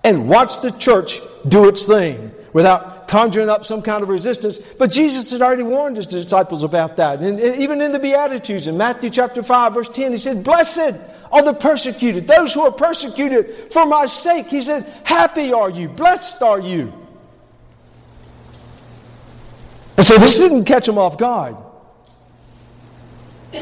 [0.02, 4.58] and watch the church do its thing without conjuring up some kind of resistance.
[4.58, 7.20] But Jesus had already warned his disciples about that.
[7.20, 10.96] And even in the Beatitudes, in Matthew chapter 5, verse 10, he said, Blessed
[11.30, 14.48] are the persecuted, those who are persecuted for my sake.
[14.48, 16.92] He said, Happy are you, blessed are you.
[19.96, 21.56] And so this didn't catch them off guard.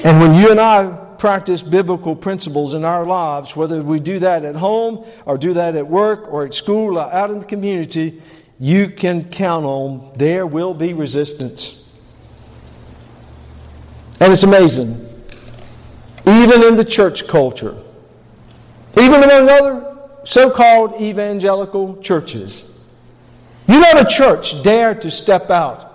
[0.04, 0.86] And when you and I
[1.18, 5.76] practice biblical principles in our lives, whether we do that at home or do that
[5.76, 8.22] at work or at school or out in the community,
[8.58, 11.82] you can count on there will be resistance.
[14.20, 15.06] And it's amazing.
[16.26, 17.76] Even in the church culture,
[18.98, 22.64] even among other so called evangelical churches,
[23.66, 25.89] you let a church dare to step out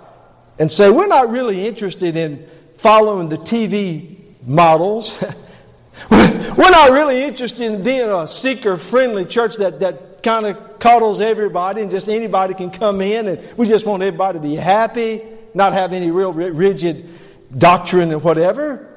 [0.58, 5.14] and say, we're not really interested in following the TV models.
[6.10, 11.20] we're not really interested in being a seeker friendly church that, that kind of coddles
[11.20, 15.22] everybody and just anybody can come in and we just want everybody to be happy,
[15.54, 17.08] not have any real rigid
[17.56, 18.92] doctrine and whatever.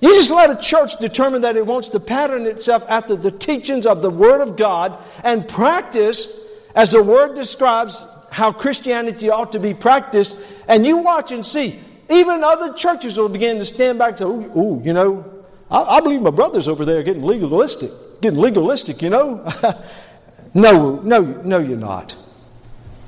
[0.00, 3.86] You just let a church determine that it wants to pattern itself after the teachings
[3.86, 6.26] of the Word of God and practice
[6.74, 10.36] as the Word describes how Christianity ought to be practiced,
[10.68, 11.80] and you watch and see.
[12.08, 16.00] Even other churches will begin to stand back and say, ooh, you know, I, I,
[16.00, 19.44] believe my brothers over there getting legalistic, getting legalistic, you know.
[20.54, 22.16] no, no, no, you're not.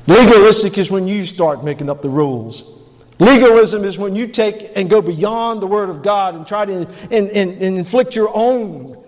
[0.06, 2.64] Legalistic is when you start making up the rules.
[3.18, 6.88] Legalism is when you take and go beyond the Word of God and try to
[7.10, 9.01] and, and, and inflict your own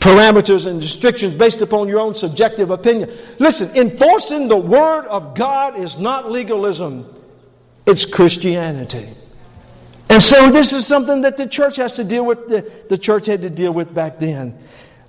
[0.00, 3.12] parameters and restrictions based upon your own subjective opinion.
[3.38, 7.06] Listen, enforcing the Word of God is not legalism,
[7.86, 9.14] it's Christianity.
[10.08, 13.26] And so this is something that the church has to deal with, the, the church
[13.26, 14.58] had to deal with back then.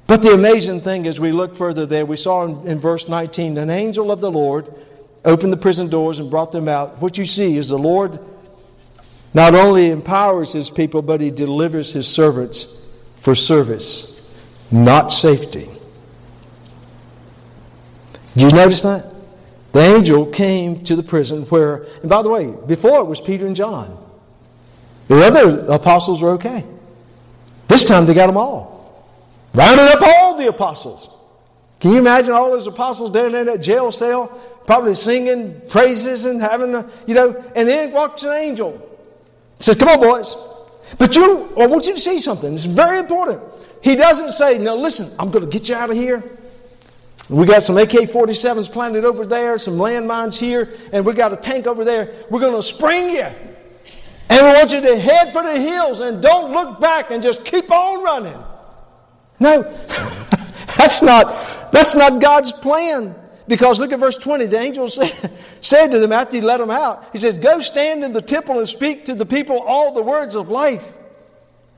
[0.05, 3.57] But the amazing thing as we look further there, we saw in, in verse 19,
[3.57, 4.71] an angel of the Lord
[5.23, 7.01] opened the prison doors and brought them out.
[7.01, 8.19] What you see is the Lord
[9.33, 12.67] not only empowers his people, but he delivers his servants
[13.15, 14.20] for service
[14.71, 15.69] not safety.
[18.35, 19.07] Do you notice that?
[19.73, 23.47] The angel came to the prison where, and by the way, before it was Peter
[23.47, 23.97] and John.
[25.07, 26.65] The other apostles were okay.
[27.67, 29.05] This time they got them all.
[29.53, 31.09] Rounded up all the apostles.
[31.79, 34.27] Can you imagine all those apostles down in that jail cell,
[34.65, 38.87] probably singing praises and having, a, you know, and then walks an angel.
[39.59, 40.35] Says, Come on, boys.
[40.97, 42.53] But you, I want you to see something.
[42.53, 43.41] It's very important.
[43.81, 46.23] He doesn't say, No, listen, I'm going to get you out of here.
[47.29, 51.37] We got some AK 47s planted over there, some landmines here, and we got a
[51.37, 52.25] tank over there.
[52.29, 53.27] We're going to spring you.
[54.29, 57.45] And we want you to head for the hills and don't look back and just
[57.45, 58.41] keep on running.
[59.39, 59.61] No,
[60.77, 63.15] that's not, that's not God's plan.
[63.47, 64.45] Because look at verse 20.
[64.47, 68.03] The angel said, said to them after he let them out, he said, Go stand
[68.03, 70.93] in the temple and speak to the people all the words of life.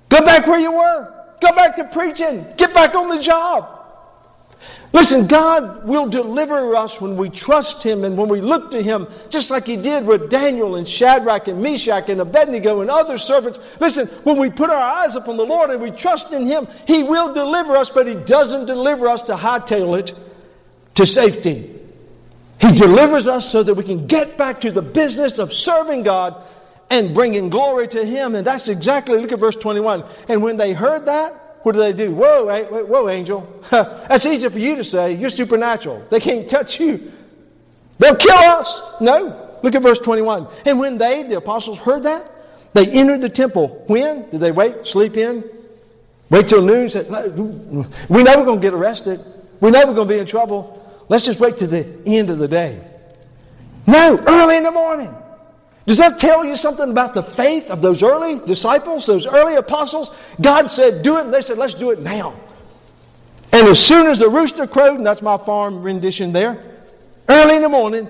[0.09, 1.22] Go back where you were.
[1.43, 2.47] Go back to preaching.
[2.56, 3.67] Get back on the job.
[4.93, 9.08] Listen, God will deliver us when we trust Him and when we look to Him,
[9.29, 13.60] just like He did with Daniel and Shadrach and Meshach and Abednego and other servants.
[13.82, 17.03] Listen, when we put our eyes upon the Lord and we trust in Him, He
[17.03, 20.17] will deliver us, but He doesn't deliver us to hightail it
[20.95, 21.77] to safety.
[22.62, 26.41] He delivers us so that we can get back to the business of serving God
[26.93, 28.36] and bringing glory to Him.
[28.36, 30.03] And that's exactly, look at verse 21.
[30.29, 32.13] And when they heard that, what do they do?
[32.13, 33.47] Whoa, eh, whoa, angel.
[33.71, 35.15] That's easy for you to say.
[35.15, 36.06] You're supernatural.
[36.10, 37.12] They can't touch you.
[37.99, 38.82] They'll kill us.
[38.99, 39.58] No.
[39.63, 40.47] Look at verse 21.
[40.65, 42.29] And when they, the apostles, heard that,
[42.73, 43.86] they entered the temple.
[43.88, 44.29] When?
[44.29, 45.49] Did they wait, sleep in?
[46.29, 46.89] Wait till noon?
[46.89, 49.23] Said, we know we're going to get arrested.
[49.62, 51.06] We know we're going to be in trouble.
[51.08, 52.86] Let's just wait till the end of the day.
[53.88, 55.15] No, early in the morning.
[55.86, 60.12] Does that tell you something about the faith of those early disciples, those early apostles?
[60.39, 62.39] God said, do it, and they said, let's do it now.
[63.52, 66.63] And as soon as the rooster crowed, and that's my farm rendition there,
[67.28, 68.08] early in the morning,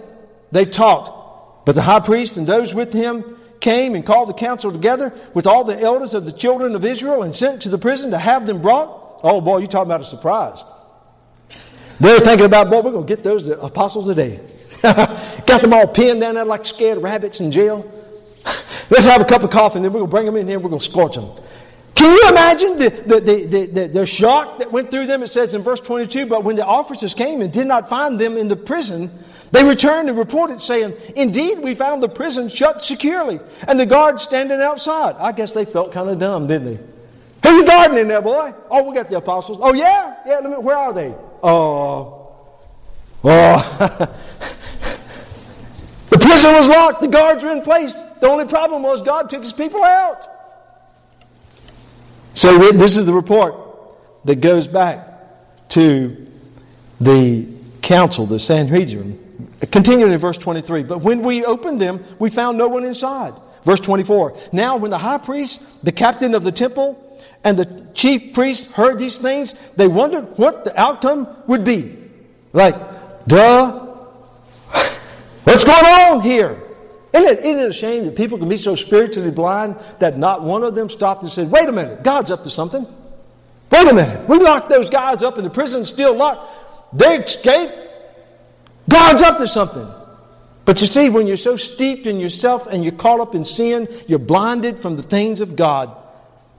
[0.52, 1.66] they talked.
[1.66, 5.48] But the high priest and those with him came and called the council together with
[5.48, 8.46] all the elders of the children of Israel and sent to the prison to have
[8.46, 9.20] them brought.
[9.24, 10.64] Oh boy, you talking about a surprise.
[12.00, 14.42] They're thinking about, boy, we're going to get those apostles today.
[15.46, 17.89] Got them all pinned down there like scared rabbits in jail.
[18.89, 20.58] Let's have a cup of coffee and then we're going to bring them in here
[20.58, 21.32] and we're going to scorch them.
[21.96, 25.24] Can you imagine the, the, the, the, the shock that went through them?
[25.24, 28.36] It says in verse 22 But when the officers came and did not find them
[28.36, 29.10] in the prison,
[29.52, 34.22] they returned and reported, saying, Indeed, we found the prison shut securely and the guards
[34.22, 35.15] standing outside.
[35.17, 36.84] I guess they felt kind of dumb, didn't they?
[37.48, 38.54] Who's the guard in there, boy?
[38.69, 39.60] Oh, we got the apostles.
[39.62, 40.15] Oh, yeah?
[40.26, 41.13] Yeah, where are they?
[41.41, 42.36] Oh.
[43.24, 44.17] Oh.
[46.34, 47.02] Prison was locked.
[47.02, 47.93] The guards were in place.
[48.19, 50.28] The only problem was God took his people out.
[52.34, 53.56] So this is the report
[54.26, 56.28] that goes back to
[57.00, 57.48] the
[57.84, 59.19] council, the Sanhedrin.
[59.72, 60.84] Continuing in verse 23.
[60.84, 63.36] But when we opened them, we found no one inside.
[63.63, 64.36] Verse 24.
[64.52, 67.00] Now, when the high priest, the captain of the temple,
[67.43, 71.96] and the chief priest heard these things, they wondered what the outcome would be.
[72.54, 72.76] Like,
[73.28, 73.84] duh,
[75.43, 76.62] What's going on here?
[77.13, 80.41] Isn't it, isn't it a shame that people can be so spiritually blind that not
[80.43, 82.88] one of them stopped and said, wait a minute, God's up to something.
[83.71, 86.51] Wait a minute, we locked those guys up in the prison, still locked.
[86.93, 87.73] They escaped.
[88.89, 89.88] God's up to something.
[90.65, 93.88] But you see, when you're so steeped in yourself and you're caught up in sin,
[94.08, 95.95] you're blinded from the things of God.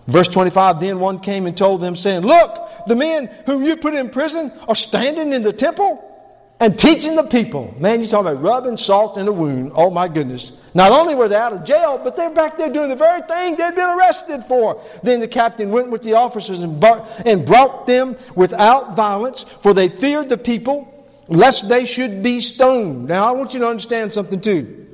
[0.06, 3.94] Verse 25 Then one came and told them, saying, Look, the men whom you put
[3.94, 6.13] in prison are standing in the temple
[6.60, 7.74] and teaching the people.
[7.78, 9.72] Man, you're talking about rubbing salt in a wound.
[9.74, 10.52] Oh my goodness.
[10.72, 13.56] Not only were they out of jail, but they're back there doing the very thing
[13.56, 14.82] they'd been arrested for.
[15.02, 19.74] Then the captain went with the officers and, bar- and brought them without violence, for
[19.74, 20.90] they feared the people,
[21.28, 23.08] lest they should be stoned.
[23.08, 24.86] Now I want you to understand something too.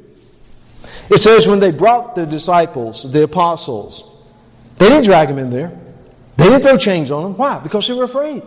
[1.11, 4.05] It says when they brought the disciples, the apostles,
[4.79, 5.79] they didn't drag them in there.
[6.37, 7.37] They didn't throw chains on them.
[7.37, 7.59] Why?
[7.59, 8.43] Because they were afraid.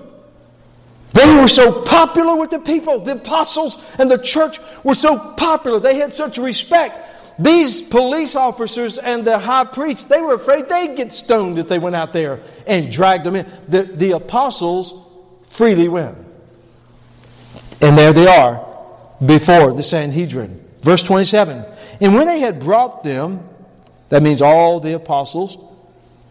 [1.13, 2.99] They were so popular with the people.
[2.99, 5.79] The apostles and the church were so popular.
[5.79, 7.11] They had such respect.
[7.39, 11.79] These police officers and the high priests, they were afraid they'd get stoned if they
[11.79, 13.51] went out there and dragged them in.
[13.67, 14.93] The, the apostles
[15.49, 16.17] freely went.
[17.81, 18.65] And there they are
[19.23, 20.63] before the Sanhedrin.
[20.81, 21.65] Verse 27.
[22.01, 23.47] And when they had brought them,
[24.09, 25.57] that means all the apostles,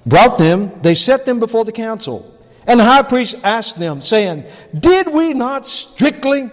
[0.07, 2.32] brought them, they set them before the council.
[2.66, 4.44] And the high priest asked them, saying,
[4.79, 6.51] Did we not strictly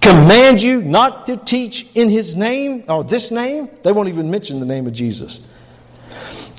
[0.00, 3.70] command you not to teach in his name or this name?
[3.84, 5.40] They won't even mention the name of Jesus.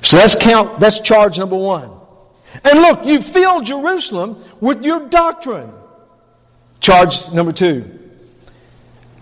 [0.02, 1.90] So that's count, that's charge number one.
[2.64, 5.72] And look, you fill Jerusalem with your doctrine.
[6.80, 7.98] Charge number two.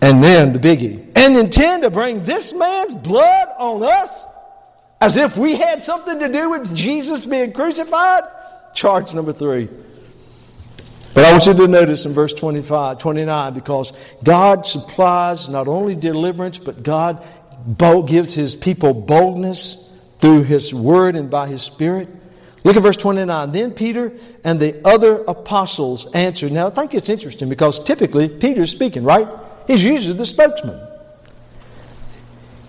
[0.00, 1.06] And then the biggie.
[1.14, 4.24] And intend to bring this man's blood on us
[5.00, 8.24] as if we had something to do with Jesus being crucified?
[8.74, 9.68] Charge number three.
[11.12, 13.92] But I want you to notice in verse 25, 29, because
[14.22, 17.24] God supplies not only deliverance, but God
[18.06, 19.90] gives his people boldness
[20.20, 22.08] through his word and by his spirit.
[22.62, 23.52] Look at verse 29.
[23.52, 24.12] Then Peter
[24.44, 26.52] and the other apostles answered.
[26.52, 29.26] Now, I think it's interesting because typically Peter's speaking, right?
[29.66, 30.80] He's usually the spokesman.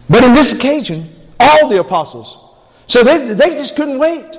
[0.10, 2.38] But in this occasion, all the apostles.
[2.88, 4.38] So they, they just couldn't wait.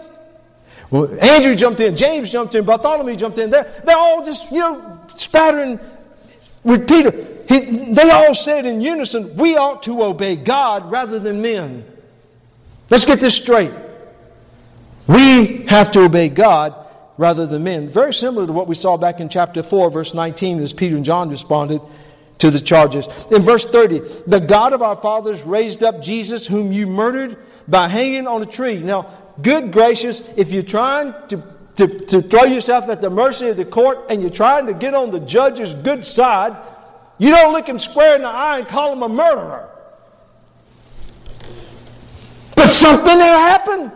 [0.93, 3.49] Well, Andrew jumped in, James jumped in, Bartholomew jumped in.
[3.49, 5.81] They're, they're all just, you know, spattering
[6.63, 7.11] with Peter.
[7.49, 11.87] He, they all said in unison, We ought to obey God rather than men.
[12.91, 13.73] Let's get this straight.
[15.07, 16.75] We have to obey God
[17.17, 17.89] rather than men.
[17.89, 21.07] Very similar to what we saw back in chapter 4, verse 19, as Peter and
[21.07, 21.81] John responded
[22.39, 23.09] to the charges.
[23.31, 27.39] In verse 30, the God of our fathers raised up Jesus, whom you murdered
[27.69, 28.79] by hanging on a tree.
[28.81, 29.11] Now,
[29.41, 31.43] good gracious, if you're trying to,
[31.77, 34.95] to, to throw yourself at the mercy of the court and you're trying to get
[34.95, 36.57] on the judge's good side,
[37.19, 39.71] you don't look him square in the eye and call him a murderer.
[42.57, 43.93] But something had happened.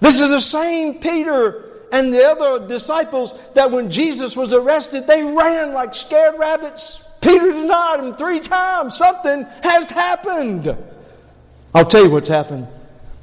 [0.00, 5.22] This is the same Peter and the other disciples that when Jesus was arrested, they
[5.22, 7.02] ran like scared rabbits.
[7.20, 8.96] Peter denied him three times.
[8.96, 10.76] Something has happened.
[11.74, 12.66] I'll tell you what's happened.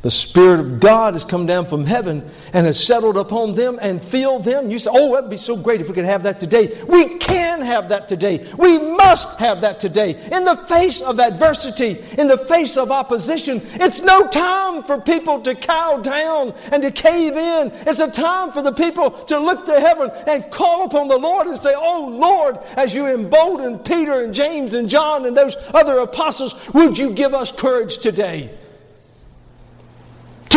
[0.03, 3.99] The Spirit of God has come down from heaven and has settled upon them and
[3.99, 4.69] filled them.
[4.69, 6.83] You say, oh, that'd be so great if we could have that today.
[6.87, 8.47] We can have that today.
[8.59, 10.11] We must have that today.
[10.31, 15.41] In the face of adversity, in the face of opposition, it's no time for people
[15.41, 17.71] to cow down and to cave in.
[17.87, 21.47] It's a time for the people to look to heaven and call upon the Lord
[21.47, 25.97] and say, oh, Lord, as you emboldened Peter and James and John and those other
[25.97, 28.51] apostles, would you give us courage today?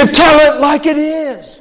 [0.06, 1.60] To tell it like it is.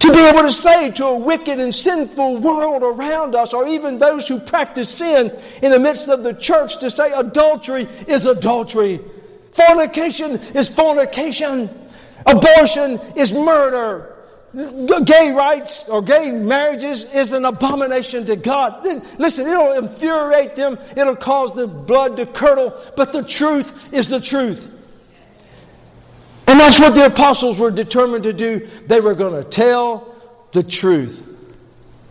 [0.00, 3.98] To be able to say to a wicked and sinful world around us, or even
[3.98, 5.32] those who practice sin
[5.62, 9.00] in the midst of the church, to say adultery is adultery,
[9.52, 11.70] fornication is fornication,
[12.26, 14.14] abortion is murder,
[15.04, 18.84] gay rights or gay marriages is an abomination to God.
[19.18, 24.20] Listen, it'll infuriate them, it'll cause the blood to curdle, but the truth is the
[24.20, 24.70] truth.
[26.46, 28.68] And that's what the apostles were determined to do.
[28.86, 30.14] They were going to tell
[30.52, 31.22] the truth.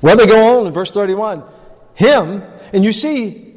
[0.01, 1.43] Well, they go on in verse 31.
[1.95, 3.55] Him, and you see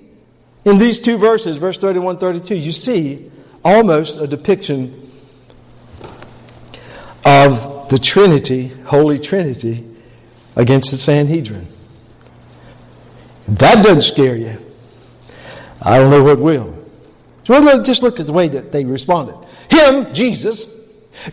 [0.64, 3.31] in these two verses, verse 31 32, you see
[3.64, 5.11] almost a depiction
[7.24, 9.89] of the Trinity, Holy Trinity,
[10.55, 11.66] against the Sanhedrin.
[13.49, 14.59] that doesn't scare you.
[15.83, 16.74] I don't know what will.
[17.45, 19.37] So just look at the way that they responded.
[19.71, 20.67] Him, Jesus,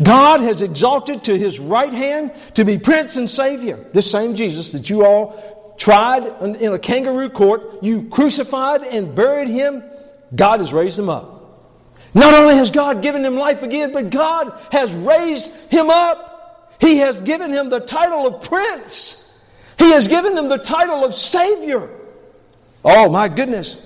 [0.02, 3.86] God has exalted to his right hand to be Prince and Savior.
[3.94, 9.50] This same Jesus that you all tried in a kangaroo court, you crucified and buried
[9.50, 9.84] him,
[10.36, 11.32] God has raised him up.
[12.14, 16.76] Not only has God given him life again, but God has raised him up.
[16.80, 19.20] He has given him the title of Prince.
[19.80, 21.90] He has given him the title of Savior.
[22.86, 23.78] Oh my goodness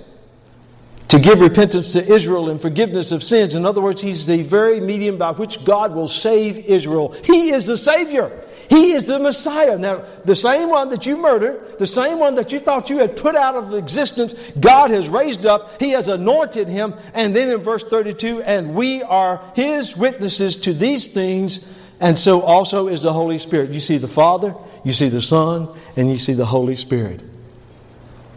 [1.10, 3.54] to give repentance to Israel and forgiveness of sins.
[3.54, 7.16] In other words, He's the very medium by which God will save Israel.
[7.24, 8.32] He is the Savior.
[8.70, 9.78] He is the Messiah.
[9.78, 13.16] Now, the same one that you murdered, the same one that you thought you had
[13.16, 15.80] put out of existence, God has raised up.
[15.80, 16.94] He has anointed him.
[17.14, 21.62] And then in verse 32, and we are His witnesses to these things,
[22.02, 23.72] and so also is the Holy Spirit.
[23.72, 24.54] You see the Father,
[24.84, 27.22] you see the Son, and you see the Holy Spirit.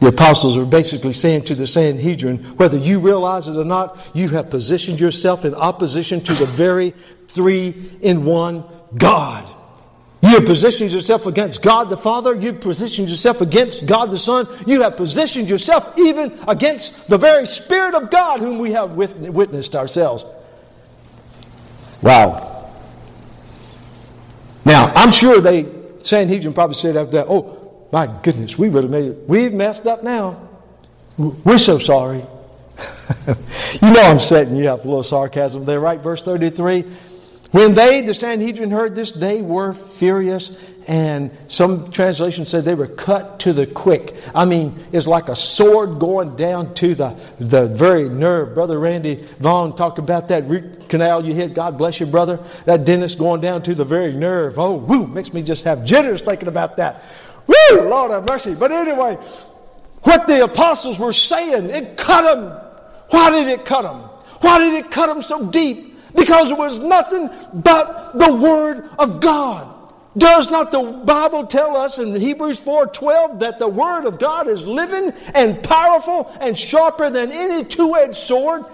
[0.01, 4.31] The apostles are basically saying to the Sanhedrin, whether you realize it or not, you
[4.31, 6.95] have positioned yourself in opposition to the very
[7.29, 8.65] three in one
[8.97, 9.47] God.
[10.23, 12.35] You have positioned yourself against God the Father.
[12.35, 14.49] You've positioned yourself against God the Son.
[14.67, 19.77] You have positioned yourself even against the very Spirit of God whom we have witnessed
[19.77, 20.25] ourselves.
[22.03, 22.71] Wow.
[24.65, 25.67] Now, I'm sure they,
[26.03, 27.60] Sanhedrin probably said after that, oh,
[27.93, 29.29] my goodness, we really made it.
[29.29, 30.49] We've messed up now.
[31.17, 32.25] We're so sorry.
[33.27, 36.01] you know I'm setting you up a little sarcasm there, right?
[36.01, 36.85] Verse 33.
[37.51, 40.53] When they, the Sanhedrin, heard this, they were furious,
[40.87, 44.15] and some translations said they were cut to the quick.
[44.35, 48.55] I mean, it's like a sword going down to the, the very nerve.
[48.55, 51.55] Brother Randy Vaughn talked about that root canal you hit.
[51.55, 52.39] God bless you, brother.
[52.67, 54.59] That dentist going down to the very nerve.
[54.59, 57.05] Oh, woo, makes me just have jitters thinking about that.
[57.51, 57.89] Woo!
[57.89, 58.55] Lord have mercy.
[58.55, 59.17] But anyway,
[60.03, 62.59] what the apostles were saying, it cut them.
[63.11, 64.03] Why did it cut them?
[64.41, 65.99] Why did it cut them so deep?
[66.15, 69.77] Because it was nothing but the Word of God.
[70.17, 74.67] Does not the Bible tell us in Hebrews 4:12 that the word of God is
[74.67, 78.65] living and powerful and sharper than any two-edged sword,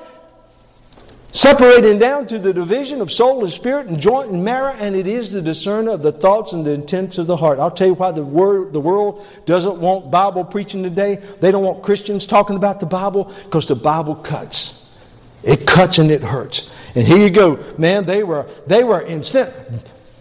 [1.37, 5.07] separating down to the division of soul and spirit and joint and marrow, and it
[5.07, 7.59] is the discerner of the thoughts and the intents of the heart.
[7.59, 11.23] I'll tell you why the, word, the world doesn't want Bible preaching today.
[11.41, 14.83] They don't want Christians talking about the Bible because the Bible cuts.
[15.43, 16.71] It cuts and it hurts.
[16.95, 18.07] And here you go, man.
[18.07, 19.53] They were they were instant.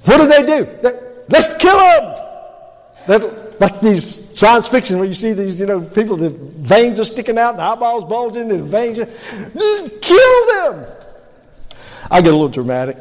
[0.03, 0.77] What did they do?
[0.83, 0.99] They,
[1.29, 1.77] Let's kill
[3.07, 3.55] them.
[3.59, 7.37] like these science fiction where you see these, you know, people, the veins are sticking
[7.37, 8.97] out, the eyeballs bulging, the veins.
[10.01, 10.85] Kill them.
[12.09, 12.97] I get a little dramatic.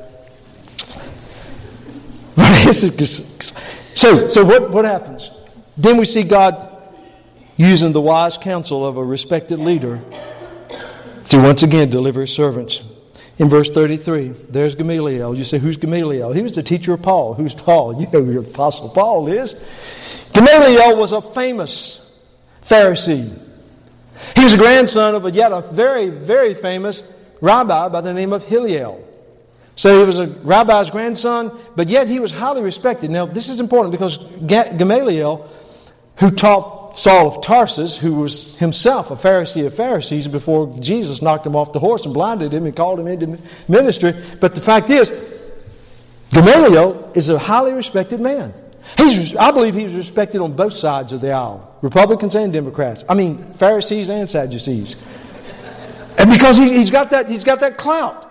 [3.94, 5.30] so, so what, what happens?
[5.76, 6.70] Then we see God
[7.56, 10.00] using the wise counsel of a respected leader
[11.28, 12.80] to once again deliver his servants.
[13.38, 15.34] In verse 33, there's Gamaliel.
[15.34, 16.32] You say, who's Gamaliel?
[16.32, 17.34] He was the teacher of Paul.
[17.34, 18.00] Who's Paul?
[18.00, 19.54] You know who your Apostle Paul is.
[20.32, 22.00] Gamaliel was a famous
[22.68, 23.40] Pharisee.
[24.36, 27.02] He was a grandson of a yet a very, very famous
[27.44, 29.06] rabbi by the name of Hillel.
[29.76, 33.10] So he was a rabbi's grandson, but yet he was highly respected.
[33.10, 35.50] Now, this is important because Gamaliel,
[36.16, 41.44] who taught Saul of Tarsus, who was himself a Pharisee of Pharisees before Jesus knocked
[41.44, 44.14] him off the horse and blinded him and called him into ministry.
[44.40, 45.12] But the fact is,
[46.30, 48.54] Gamaliel is a highly respected man.
[48.96, 53.04] He's, I believe he's respected on both sides of the aisle Republicans and Democrats.
[53.08, 54.96] I mean, Pharisees and Sadducees.
[56.24, 58.30] And because he, has got that, he's got that clout.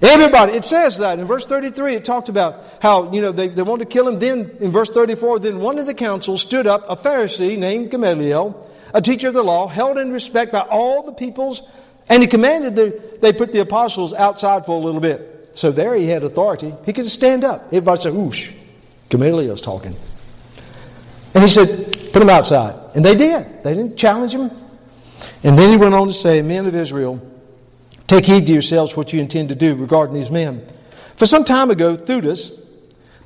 [0.00, 3.60] Everybody, it says that in verse 33, it talked about how, you know, they, they
[3.60, 4.18] wanted to kill him.
[4.18, 8.66] Then in verse 34, then one of the council stood up, a Pharisee named Gamaliel,
[8.94, 11.60] a teacher of the law, held in respect by all the peoples,
[12.08, 15.50] and he commanded that they put the apostles outside for a little bit.
[15.52, 16.74] So there he had authority.
[16.86, 17.66] He could stand up.
[17.66, 18.50] Everybody said, oosh,
[19.10, 19.94] Gamaliel's talking.
[21.34, 22.80] And he said, put him outside.
[22.94, 23.62] And they did.
[23.62, 24.50] They didn't challenge him.
[25.42, 27.20] And then he went on to say, Men of Israel,
[28.06, 30.66] take heed to yourselves what you intend to do regarding these men.
[31.16, 32.50] For some time ago, Theudas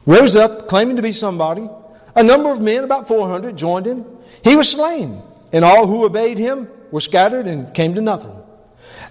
[0.07, 1.69] rose up, claiming to be somebody.
[2.15, 4.05] A number of men, about 400, joined him.
[4.43, 5.23] He was slain,
[5.53, 8.37] and all who obeyed him were scattered and came to nothing.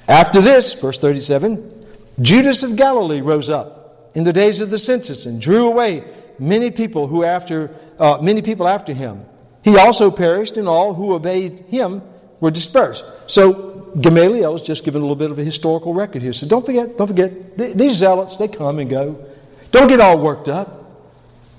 [0.08, 1.86] After this, verse 37,
[2.22, 6.04] Judas of Galilee rose up in the days of the census and drew away
[6.40, 9.26] many people who after uh, many people after him.
[9.64, 12.02] He also perished, and all who obeyed him
[12.44, 13.06] were dispersed.
[13.26, 16.34] So Gamaliel is just giving a little bit of a historical record here.
[16.34, 19.26] So don't forget, don't forget, these zealots, they come and go.
[19.72, 20.68] Don't get all worked up.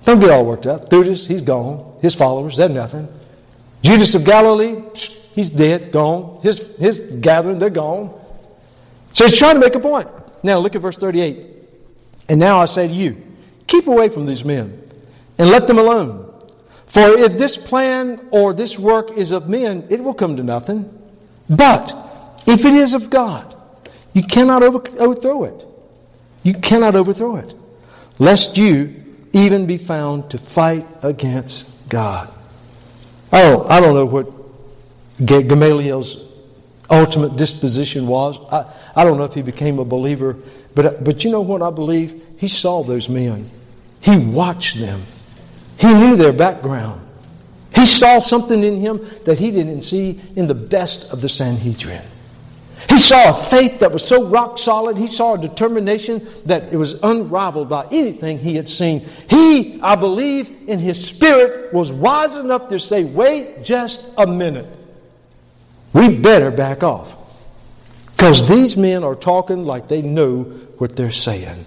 [0.04, 0.90] Don't get all worked up.
[0.90, 1.98] Judas, he's gone.
[2.02, 3.08] His followers, they're nothing.
[3.82, 4.82] Judas of Galilee,
[5.34, 6.40] he's dead, gone.
[6.42, 8.12] His, his gathering, they're gone.
[9.14, 10.08] So he's trying to make a point.
[10.42, 11.46] Now look at verse 38.
[12.28, 13.22] And now I say to you,
[13.66, 14.82] keep away from these men
[15.38, 16.33] and let them alone.
[16.94, 20.96] For if this plan or this work is of men, it will come to nothing.
[21.50, 21.92] But
[22.46, 23.56] if it is of God,
[24.12, 25.66] you cannot overthrow it.
[26.44, 27.52] You cannot overthrow it,
[28.20, 28.94] lest you
[29.32, 32.32] even be found to fight against God.
[33.32, 34.28] Oh, I don't know what
[35.26, 36.16] Gamaliel's
[36.88, 38.38] ultimate disposition was.
[38.52, 40.36] I, I don't know if he became a believer,
[40.76, 42.22] but, but you know what I believe?
[42.38, 43.50] He saw those men,
[44.00, 45.02] he watched them.
[45.78, 47.00] He knew their background.
[47.74, 52.02] He saw something in him that he didn't see in the best of the Sanhedrin.
[52.88, 54.96] He saw a faith that was so rock solid.
[54.96, 59.08] He saw a determination that it was unrivaled by anything he had seen.
[59.28, 64.68] He, I believe, in his spirit was wise enough to say, wait just a minute.
[65.92, 67.16] We better back off.
[68.16, 70.42] Because these men are talking like they know
[70.78, 71.64] what they're saying.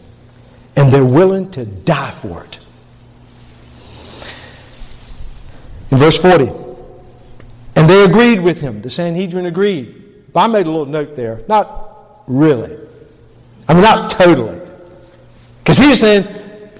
[0.75, 2.59] And they're willing to die for it.
[5.91, 6.51] In verse 40,
[7.75, 8.81] and they agreed with him.
[8.81, 10.31] The Sanhedrin agreed.
[10.33, 11.43] But I made a little note there.
[11.47, 12.77] Not really.
[13.67, 14.59] I mean, not totally.
[15.59, 16.23] Because he was saying,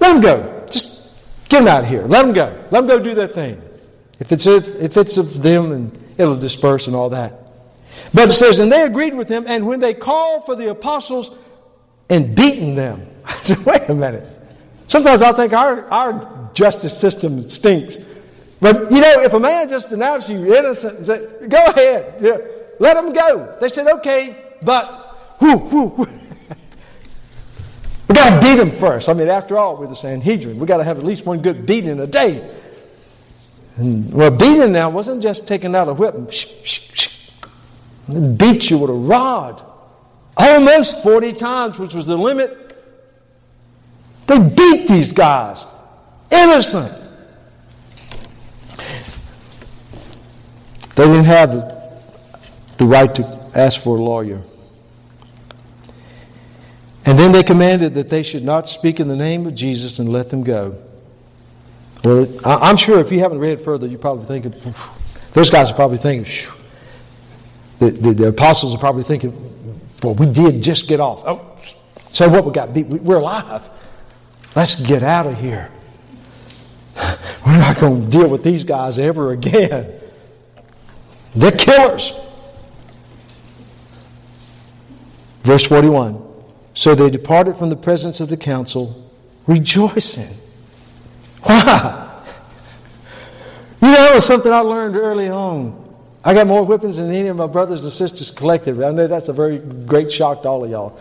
[0.00, 0.66] them go.
[0.70, 1.08] Just
[1.48, 2.06] get them out of here.
[2.06, 2.46] Let them go.
[2.70, 3.62] Let them go do their thing.
[4.18, 7.34] If it's, if, if it's of them, and it'll disperse and all that.
[8.12, 11.30] But it says, and they agreed with him, and when they called for the apostles
[12.08, 13.06] and beaten them.
[13.24, 14.26] I said, wait a minute.
[14.88, 17.98] Sometimes I think our, our justice system stinks.
[18.60, 22.38] But you know, if a man just announced you innocent and said, "Go ahead, yeah,
[22.78, 26.08] let him go," they said, "Okay," but whoo, whoo, whoo.
[28.08, 29.08] we got to beat him first.
[29.08, 30.58] I mean, after all, we're the Sanhedrin.
[30.58, 32.56] We got to have at least one good beating a day.
[33.76, 37.08] And, well, beating now wasn't just taking out a whip and sh- sh- sh-
[38.36, 39.62] beat you with a rod,
[40.36, 42.64] almost forty times, which was the limit.
[44.26, 45.64] They beat these guys,
[46.32, 47.07] innocent.
[50.98, 51.52] They didn't have
[52.76, 54.42] the right to ask for a lawyer.
[57.04, 60.08] And then they commanded that they should not speak in the name of Jesus and
[60.08, 60.76] let them go.
[62.02, 64.74] Well, I'm sure if you haven't read further, you're probably thinking,
[65.34, 66.26] those guys are probably thinking,
[67.78, 71.22] the, the, the, apostles are probably thinking, well, we did just get off.
[71.24, 71.56] Oh,
[72.10, 72.44] so what?
[72.44, 72.86] We got beat.
[72.86, 73.70] We're alive.
[74.56, 75.70] Let's get out of here.
[77.46, 80.00] We're not going to deal with these guys ever again.
[81.34, 82.12] They're killers.
[85.42, 86.22] Verse 41
[86.74, 89.10] So they departed from the presence of the council,
[89.46, 90.36] rejoicing.
[91.42, 92.04] Why?
[93.80, 95.84] You know, it was something I learned early on.
[96.24, 98.84] I got more whippings than any of my brothers and sisters collectively.
[98.84, 100.98] I know that's a very great shock to all of y'all.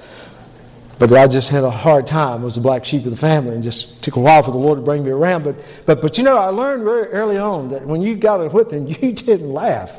[0.99, 2.41] But I just had a hard time.
[2.41, 4.57] I was the black sheep of the family and just took a while for the
[4.57, 5.43] Lord to bring me around.
[5.43, 5.55] But,
[5.86, 8.88] but, but you know, I learned very early on that when you got a whipping,
[9.01, 9.91] you didn't laugh.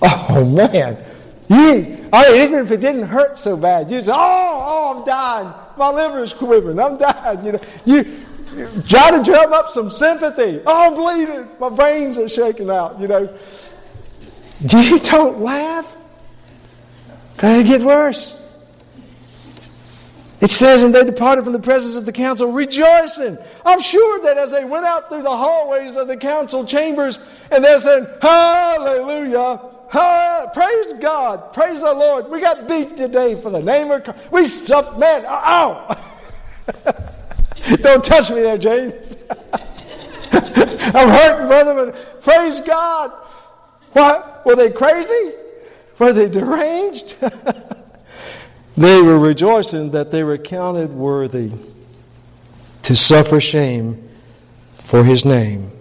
[0.00, 0.96] Oh, man.
[1.48, 5.06] You, I mean, even if it didn't hurt so bad, you say, oh, oh, I'm
[5.06, 5.52] dying.
[5.76, 6.78] My liver is quivering.
[6.78, 7.44] I'm dying.
[7.44, 10.60] You know, you, try to drum up some sympathy.
[10.66, 11.48] Oh, I'm bleeding.
[11.58, 13.34] My veins are shaking out, you know.
[14.60, 15.86] You don't laugh.
[17.36, 18.34] Going to get worse.
[20.40, 23.38] It says, and they departed from the presence of the council rejoicing.
[23.64, 27.18] I'm sure that as they went out through the hallways of the council chambers
[27.50, 29.60] and they're saying, Hallelujah,
[29.90, 32.28] praise God, praise the Lord.
[32.28, 34.30] We got beat today for the name of Christ.
[34.30, 36.04] We suffered, man, uh, ow.
[37.76, 39.16] Don't touch me there, James.
[40.32, 43.12] I'm hurting, brother, but praise God.
[43.92, 44.44] What?
[44.46, 45.32] Were they crazy?
[45.98, 47.16] Were they deranged?
[48.78, 51.50] They were rejoicing that they were counted worthy
[52.84, 54.08] to suffer shame
[54.84, 55.72] for his name.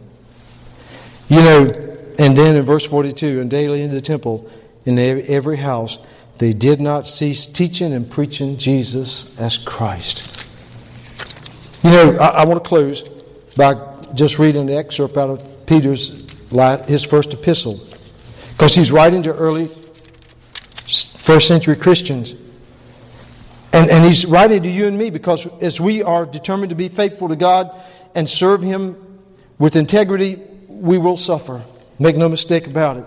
[1.29, 1.86] You know,
[2.17, 4.49] and then in verse 42, and daily in the temple,
[4.85, 5.99] in every house,
[6.37, 10.47] they did not cease teaching and preaching Jesus as Christ.
[11.83, 13.03] You know, I, I want to close
[13.55, 13.75] by
[14.13, 16.23] just reading an excerpt out of Peter's
[16.87, 17.85] his first epistle,
[18.51, 19.69] because he's writing to early
[21.17, 22.33] first century Christians.
[23.73, 26.87] And, and he's writing to you and me because as we are determined to be
[26.87, 27.69] faithful to God
[28.15, 28.95] and serve Him
[29.59, 31.61] with integrity, we will suffer.
[31.99, 33.05] Make no mistake about it.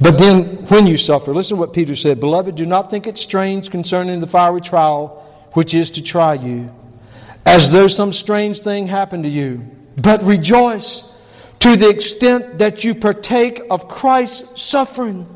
[0.00, 3.18] But then, when you suffer, listen to what Peter said Beloved, do not think it
[3.18, 6.72] strange concerning the fiery trial which is to try you,
[7.44, 9.68] as though some strange thing happened to you.
[10.00, 11.02] But rejoice
[11.60, 15.26] to the extent that you partake of Christ's suffering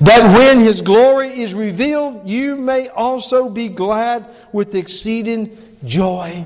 [0.00, 6.44] that when his glory is revealed, you may also be glad with exceeding joy.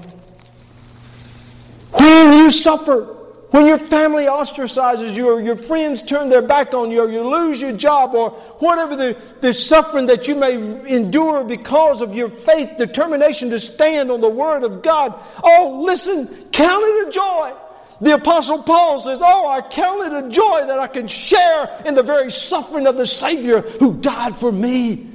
[1.93, 3.17] When you suffer,
[3.51, 7.23] when your family ostracizes you, or your friends turn their back on you, or you
[7.23, 8.31] lose your job, or
[8.61, 14.11] whatever the, the suffering that you may endure because of your faith, determination to stand
[14.11, 17.53] on the Word of God, oh, listen, count it a joy.
[18.01, 21.95] The Apostle Paul says, Oh, I count it a joy that I can share in
[21.95, 25.07] the very suffering of the Savior who died for me.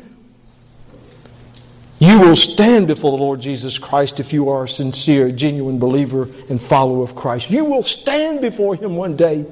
[2.00, 6.28] You will stand before the Lord Jesus Christ if you are a sincere, genuine believer
[6.50, 7.50] and follower of Christ.
[7.50, 9.46] You will stand before Him one day.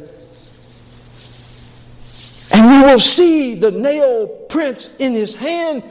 [2.51, 5.83] And you will see the nail prints in His hand.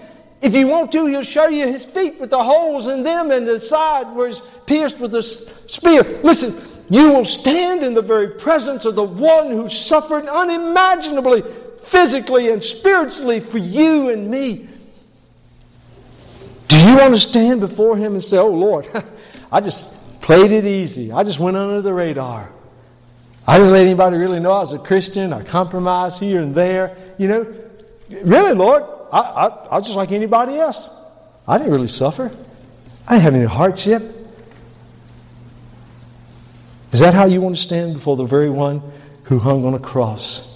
[0.42, 3.48] If you want to, He'll show you His feet with the holes in them and
[3.48, 6.20] the side where He's pierced with a spear.
[6.22, 11.42] Listen, you will stand in the very presence of the one who suffered unimaginably,
[11.80, 14.68] physically and spiritually for you and me.
[16.72, 18.88] Do you want to stand before him and say, Oh Lord,
[19.52, 19.92] I just
[20.22, 21.12] played it easy.
[21.12, 22.50] I just went under the radar.
[23.46, 25.34] I didn't let anybody really know I was a Christian.
[25.34, 26.96] I compromised here and there.
[27.18, 27.54] You know,
[28.08, 30.88] really, Lord, I, I, I was just like anybody else.
[31.46, 32.30] I didn't really suffer.
[33.06, 34.02] I didn't have any hardship.
[36.92, 38.80] Is that how you want to stand before the very one
[39.24, 40.48] who hung on a cross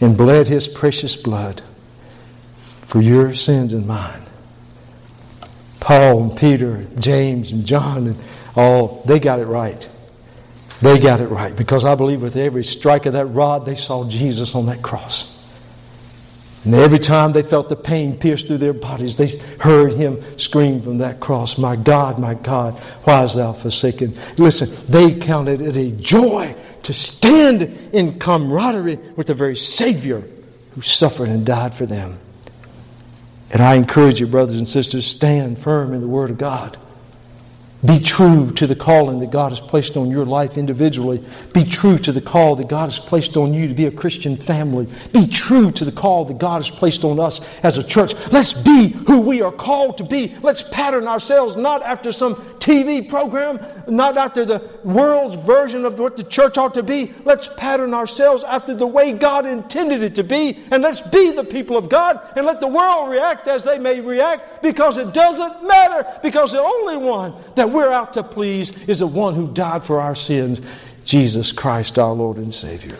[0.00, 1.60] and bled his precious blood
[2.86, 4.28] for your sins and mine?
[5.82, 8.16] Paul and Peter, and James and John and
[8.54, 9.88] all, they got it right.
[10.80, 14.08] They got it right because I believe with every strike of that rod, they saw
[14.08, 15.36] Jesus on that cross.
[16.64, 20.80] And every time they felt the pain pierce through their bodies, they heard him scream
[20.80, 24.16] from that cross, My God, my God, why hast thou forsaken?
[24.38, 26.54] Listen, they counted it a joy
[26.84, 27.62] to stand
[27.92, 30.22] in camaraderie with the very Savior
[30.76, 32.20] who suffered and died for them.
[33.52, 36.78] And I encourage you, brothers and sisters, stand firm in the Word of God.
[37.84, 41.22] Be true to the calling that God has placed on your life individually.
[41.52, 44.36] Be true to the call that God has placed on you to be a Christian
[44.36, 44.88] family.
[45.12, 48.14] Be true to the call that God has placed on us as a church.
[48.30, 50.32] Let's be who we are called to be.
[50.42, 53.58] Let's pattern ourselves not after some TV program,
[53.88, 57.12] not after the world's version of what the church ought to be.
[57.24, 60.58] Let's pattern ourselves after the way God intended it to be.
[60.70, 64.00] And let's be the people of God and let the world react as they may
[64.00, 66.06] react because it doesn't matter.
[66.22, 70.00] Because the only one that we're out to please is the one who died for
[70.00, 70.60] our sins,
[71.04, 72.98] Jesus Christ, our Lord and Savior.